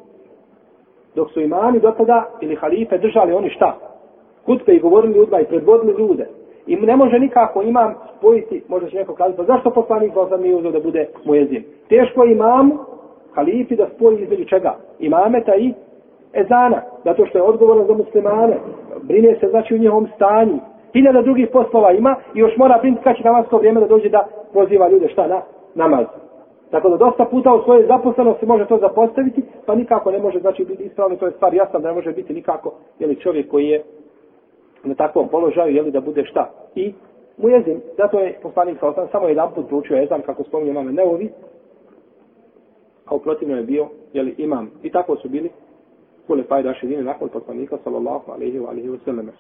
Dok 1.14 1.30
su 1.30 1.40
imani 1.40 1.80
do 1.80 1.90
tada 1.90 2.28
ili 2.40 2.56
halife 2.56 2.98
držali 2.98 3.32
oni 3.32 3.50
šta? 3.50 3.78
Hutbe 4.46 4.74
i 4.74 4.80
govorili 4.80 5.14
ljudima 5.14 5.40
i 5.40 5.44
predvodili 5.44 5.94
ljude. 5.98 6.26
I 6.66 6.76
ne 6.76 6.96
može 6.96 7.18
nikako 7.18 7.62
imam 7.62 7.94
spojiti 8.16 8.62
možda 8.68 8.88
će 8.88 8.96
neko 8.96 9.14
kazati 9.14 9.36
pa 9.36 9.44
zašto 9.44 9.70
poslanik 9.70 10.12
sam 10.28 10.42
nije 10.42 10.56
uzeo 10.56 10.70
da 10.70 10.80
bude 10.80 11.08
mojezin 11.24 11.64
teško 11.88 12.24
je 12.24 12.32
imam 12.32 12.70
halifi 13.34 13.76
da 13.76 13.86
spoji 13.96 14.22
između 14.22 14.44
čega 14.44 14.76
imameta 14.98 15.56
i 15.56 15.74
ezana 16.32 16.82
zato 17.04 17.26
što 17.26 17.38
je 17.38 17.42
odgovoran 17.42 17.86
za 17.86 17.94
muslimane 17.94 18.56
brine 19.02 19.36
se 19.40 19.48
znači 19.48 19.74
u 19.74 19.78
njihovom 19.78 20.08
stanju 20.14 20.58
hiljada 20.92 21.22
drugih 21.22 21.48
poslova 21.52 21.92
ima 21.92 22.16
i 22.34 22.38
još 22.38 22.56
mora 22.56 22.78
brinuti 22.80 23.04
kad 23.04 23.16
će 23.16 23.24
namasko 23.24 23.58
vrijeme 23.58 23.80
da 23.80 23.86
dođe 23.86 24.08
da 24.08 24.26
poziva 24.52 24.88
ljude 24.88 25.08
šta 25.08 25.26
na 25.26 25.42
namaz. 25.74 26.06
Tako 26.70 26.88
da 26.88 26.96
dosta 26.96 27.24
puta 27.24 27.54
u 27.54 27.62
svojoj 27.62 27.86
zaposlenosti 27.86 28.46
može 28.46 28.66
to 28.66 28.78
zapostaviti, 28.78 29.42
pa 29.66 29.74
nikako 29.74 30.10
ne 30.10 30.18
može 30.18 30.40
znači 30.40 30.64
biti 30.64 30.82
ispravno, 30.82 31.16
to 31.16 31.26
je 31.26 31.32
stvar 31.32 31.54
jasna 31.54 31.78
da 31.78 31.88
ne 31.88 31.94
može 31.94 32.12
biti 32.12 32.34
nikako 32.34 32.72
jeli 32.98 33.16
čovjek 33.16 33.50
koji 33.50 33.68
je 33.68 33.82
na 34.84 34.94
takvom 34.94 35.28
položaju, 35.28 35.74
jeli 35.74 35.90
da 35.90 36.00
bude 36.00 36.24
šta. 36.24 36.50
I 36.74 36.94
mu 37.38 37.48
jezim, 37.48 37.80
zato 37.96 38.20
je 38.20 38.38
poslanik 38.42 38.78
sa 38.80 38.88
osam 38.88 39.08
samo 39.12 39.28
jedan 39.28 39.48
put 39.54 39.68
proučio 39.68 39.96
jezam, 39.96 40.20
kako 40.20 40.44
spominje 40.44 40.72
mame 40.72 40.92
Neovi, 40.92 41.30
a 43.10 43.14
u 43.14 43.20
je 43.40 43.62
bio, 43.62 43.88
jeli 44.12 44.34
imam. 44.38 44.70
I 44.82 44.90
tako 44.90 45.16
su 45.16 45.28
bili 45.28 45.50
kule 46.26 46.42
pa 46.48 46.58
je 46.58 47.02
nakon 47.02 47.28
poslanika 47.28 47.78
sallallahu 47.84 48.32
alaihi 48.32 48.58
wa 48.58 48.68
alaihi 48.68 48.88
wa 48.88 48.98
sallam. 49.04 49.30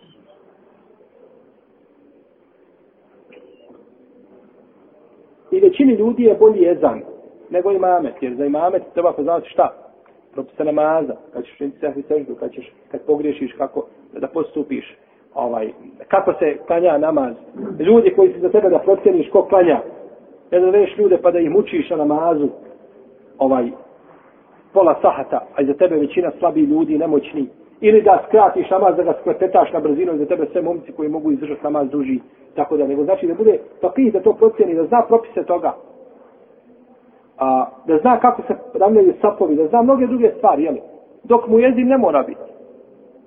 I 5.50 5.60
većini 5.60 5.94
ljudi 5.94 6.22
je 6.22 6.34
bolji 6.34 6.68
ezan 6.68 7.02
nego 7.50 7.72
imamet, 7.72 8.14
jer 8.20 8.34
za 8.34 8.44
imamet 8.44 8.82
treba 8.94 9.12
poznati 9.12 9.48
šta? 9.48 9.74
Propisa 10.32 10.64
namaza, 10.64 11.16
kad 11.32 11.44
ćeš 11.44 11.54
učiniti 11.54 11.78
sehvi 11.78 12.02
seždu, 12.02 12.34
kad, 12.34 12.52
ćeš, 12.52 12.72
kad 12.90 13.00
pogriješiš, 13.06 13.52
kako 13.52 13.86
da 14.12 14.28
postupiš, 14.28 14.96
ovaj, 15.34 15.72
kako 16.08 16.32
se 16.32 16.58
klanja 16.66 16.98
namaz. 16.98 17.34
Ljudi 17.78 18.12
koji 18.16 18.32
su 18.32 18.40
za 18.40 18.48
tebe 18.48 18.68
da 18.68 18.78
procjeniš 18.78 19.30
ko 19.30 19.42
klanja, 19.42 19.82
ne 20.50 20.60
da 20.60 20.70
ljude 20.98 21.18
pa 21.22 21.30
da 21.30 21.38
ih 21.38 21.50
mučiš 21.50 21.90
na 21.90 21.96
namazu, 21.96 22.48
ovaj, 23.40 23.70
pola 24.72 24.94
sahata, 25.02 25.40
a 25.56 25.64
za 25.64 25.74
tebe 25.74 25.96
većina 25.96 26.30
slabi 26.38 26.60
ljudi, 26.60 26.98
nemoćni, 26.98 27.46
ili 27.80 28.02
da 28.02 28.24
skratiš 28.28 28.70
namaz, 28.70 28.96
da 28.96 29.02
ga 29.02 29.14
sklepetaš 29.20 29.72
na 29.72 29.80
brzinu, 29.80 30.16
za 30.16 30.26
tebe 30.26 30.46
sve 30.52 30.62
momci 30.62 30.92
koji 30.92 31.08
mogu 31.08 31.32
izdržati 31.32 31.64
namaz 31.64 31.90
duži, 31.90 32.20
tako 32.54 32.76
da, 32.76 32.86
nego 32.86 33.04
znači 33.04 33.26
da 33.26 33.34
bude 33.34 33.58
fakih 33.80 34.12
da 34.12 34.20
to 34.20 34.32
procjeni, 34.32 34.74
da 34.74 34.84
zna 34.84 35.02
propise 35.02 35.44
toga, 35.44 35.74
a, 37.38 37.66
da 37.86 37.98
zna 37.98 38.20
kako 38.20 38.42
se 38.42 38.54
ravljaju 38.74 39.14
sapovi, 39.20 39.56
da 39.56 39.66
zna 39.66 39.82
mnoge 39.82 40.06
druge 40.06 40.32
stvari, 40.36 40.62
jeli? 40.62 40.80
dok 41.24 41.48
mu 41.48 41.58
jezim 41.58 41.88
ne 41.88 41.98
mora 41.98 42.22
biti. 42.22 42.40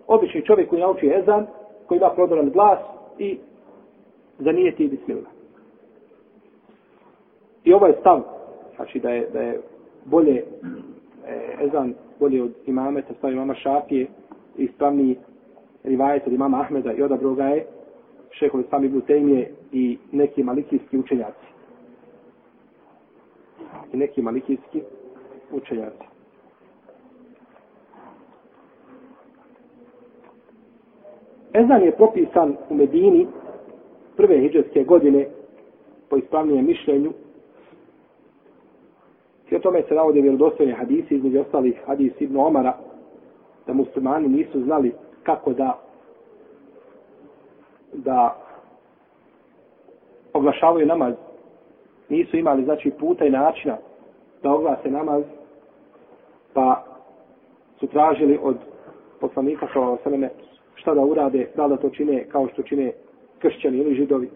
Obični 0.07 0.45
čovjek 0.45 0.70
koji 0.70 0.82
nauči 0.82 1.05
jezan, 1.05 1.45
koji 1.88 1.97
ima 1.97 2.09
prodoran 2.09 2.49
glas 2.49 2.80
i 3.18 3.38
zanijeti 4.39 4.88
bismillah. 4.88 5.32
I 7.64 7.74
ovaj 7.74 7.93
stav, 7.99 8.22
znači 8.76 8.99
da 8.99 9.09
je, 9.09 9.30
da 9.34 9.39
je 9.41 9.61
bolje 10.06 10.36
e, 10.36 10.43
ezan 11.62 11.93
bolje 12.20 12.43
od 12.43 12.51
imameta, 12.66 13.14
stavi 13.14 13.34
imama 13.34 13.56
Šafije, 13.56 14.08
ispravni 14.58 15.16
rivajet 15.84 16.28
od 16.28 16.34
imama 16.34 16.62
Ahmeda 16.62 16.93
i 16.93 17.01
odabro 17.01 17.34
ga 17.34 17.45
je 17.45 17.66
šehovi 18.32 18.64
sami 18.70 18.89
Butejmije 18.89 19.51
i 19.72 19.97
neki 20.12 20.43
malikijski 20.43 20.97
učenjaci. 20.97 21.47
I 23.93 23.97
neki 23.97 24.22
malikijski 24.22 24.82
učenjaci. 25.51 26.04
Ezan 31.54 31.84
je 31.84 31.91
propisan 31.91 32.56
u 32.70 32.76
Medini 32.76 33.28
prve 34.18 34.39
hijđarske 34.39 34.84
godine 34.84 35.28
po 36.10 36.18
ispravnijem 36.18 36.66
mišljenju 36.66 37.14
I 39.54 39.56
o 39.56 39.60
tome 39.60 39.84
se 39.88 39.93
navode 39.95 40.22
vjerodostojni 40.22 40.72
hadisi, 40.72 41.16
između 41.16 41.41
ostalih 41.41 41.82
hadis 41.86 42.14
Ibn 42.20 42.38
Omara, 42.38 42.78
da 43.68 43.74
muslimani 43.74 44.28
nisu 44.28 44.64
znali 44.64 44.93
kako 45.24 45.54
da 45.54 45.80
da 47.93 48.38
oglašavaju 50.34 50.88
namaz. 50.88 51.14
Nisu 52.10 52.38
imali, 52.38 52.64
znači, 52.64 52.91
puta 52.99 53.26
i 53.26 53.30
načina 53.30 53.78
da 54.43 54.54
oglase 54.54 54.91
namaz, 54.91 55.24
pa 56.54 56.84
su 57.80 57.88
tražili 57.88 58.39
od 58.43 58.58
poslanika 59.20 59.68
sa 59.74 59.97
sveme 60.04 60.30
šta 60.76 60.93
da 60.93 61.01
urade, 61.01 61.51
da 61.56 61.68
da 61.68 61.78
to 61.78 61.89
čine 61.89 62.26
kao 62.30 62.47
što 62.47 62.64
čine 62.64 62.91
kršćani 63.39 63.78
ili 63.78 63.95
židovi. 63.95 64.30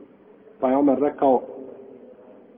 Pa 0.60 0.70
je 0.70 0.78
Omer 0.78 1.00
rekao, 1.00 1.42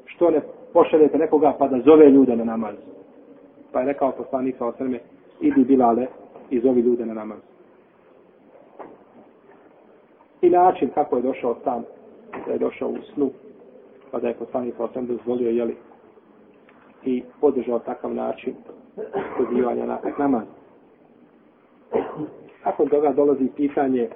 što 0.06 0.30
ne 0.30 0.42
pošaljete 0.74 1.18
nekoga 1.18 1.56
pa 1.60 1.68
da 1.68 1.80
zove 1.80 2.10
ljude 2.10 2.36
na 2.36 2.44
namaz. 2.44 2.76
Pa 3.72 3.80
je 3.80 3.86
rekao 3.86 4.12
poslanik 4.12 4.58
sa 4.58 4.66
osrme, 4.66 5.00
idi 5.42 5.64
Bilale 5.64 6.08
i 6.50 6.60
zovi 6.60 6.82
ljude 6.82 7.06
na 7.06 7.14
namaz. 7.14 7.38
I 10.42 10.50
način 10.50 10.90
kako 10.94 11.16
je 11.16 11.22
došao 11.22 11.56
sam, 11.64 11.84
da 12.48 12.54
je 12.54 12.60
došao 12.60 12.90
u 12.90 12.98
snu, 13.14 13.32
pa 14.12 14.20
da 14.20 14.28
je 14.28 14.34
poslanik 14.34 14.76
sa 14.78 14.84
osrme 14.84 15.08
dozvolio, 15.08 15.50
jeli, 15.50 15.78
i 17.06 17.24
podržao 17.42 17.80
takav 17.80 18.14
način 18.14 18.54
pozivanja 19.38 19.86
na 19.86 20.00
namaz. 20.18 20.44
Nakon 22.66 22.88
toga 22.88 23.14
dolazi 23.14 23.48
pitanje 23.56 24.10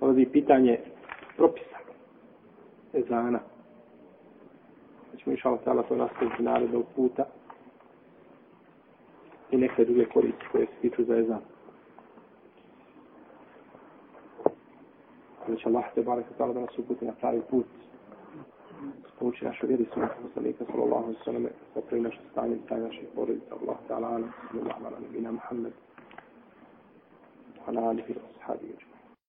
dolazi 0.00 0.26
pitanje 0.32 0.78
propisa 1.36 1.76
ezana. 2.92 3.40
Da 5.26 5.30
ćemo 5.30 5.34
išao 5.34 5.58
tala 5.64 5.82
to 5.82 5.96
nastaviti 5.96 6.42
narednog 6.42 6.84
puta 6.96 7.24
i 9.50 9.56
neke 9.56 9.84
druge 9.84 10.04
koristi 10.04 10.44
koje 10.52 10.66
se 10.66 10.72
tiču 10.82 11.04
za 11.04 11.16
ezan. 11.16 11.40
Da 15.48 15.56
će 15.56 15.62
znači, 15.62 15.68
Allah 15.68 15.84
te 15.94 16.02
barek 16.02 16.26
tala 16.38 16.52
da 16.52 16.60
nas 16.60 16.78
uputi 16.78 17.04
na 17.04 17.12
pravi 17.12 17.40
put 17.50 17.66
pouči 19.18 19.44
našu 19.44 19.66
vjeru 19.66 19.84
sunnah 19.94 20.10
poslanika 20.22 20.64
sallallahu 20.64 21.04
alaihi 21.04 21.18
sallam 21.24 21.24
selleme 21.24 21.50
popravi 21.74 22.02
naše 22.02 22.18
stanje 22.32 22.56
i 22.56 22.74
naše 22.74 23.02
porodice 23.14 23.46
Allah 23.60 23.76
ta'ala 23.88 24.08
sallallahu 24.50 24.86
ala 24.86 25.00
nabina 25.00 25.32
Muhammed 25.32 25.72
ala 27.66 27.88
alihi 27.88 28.12
wa 28.12 28.46
sahbihi 28.46 28.85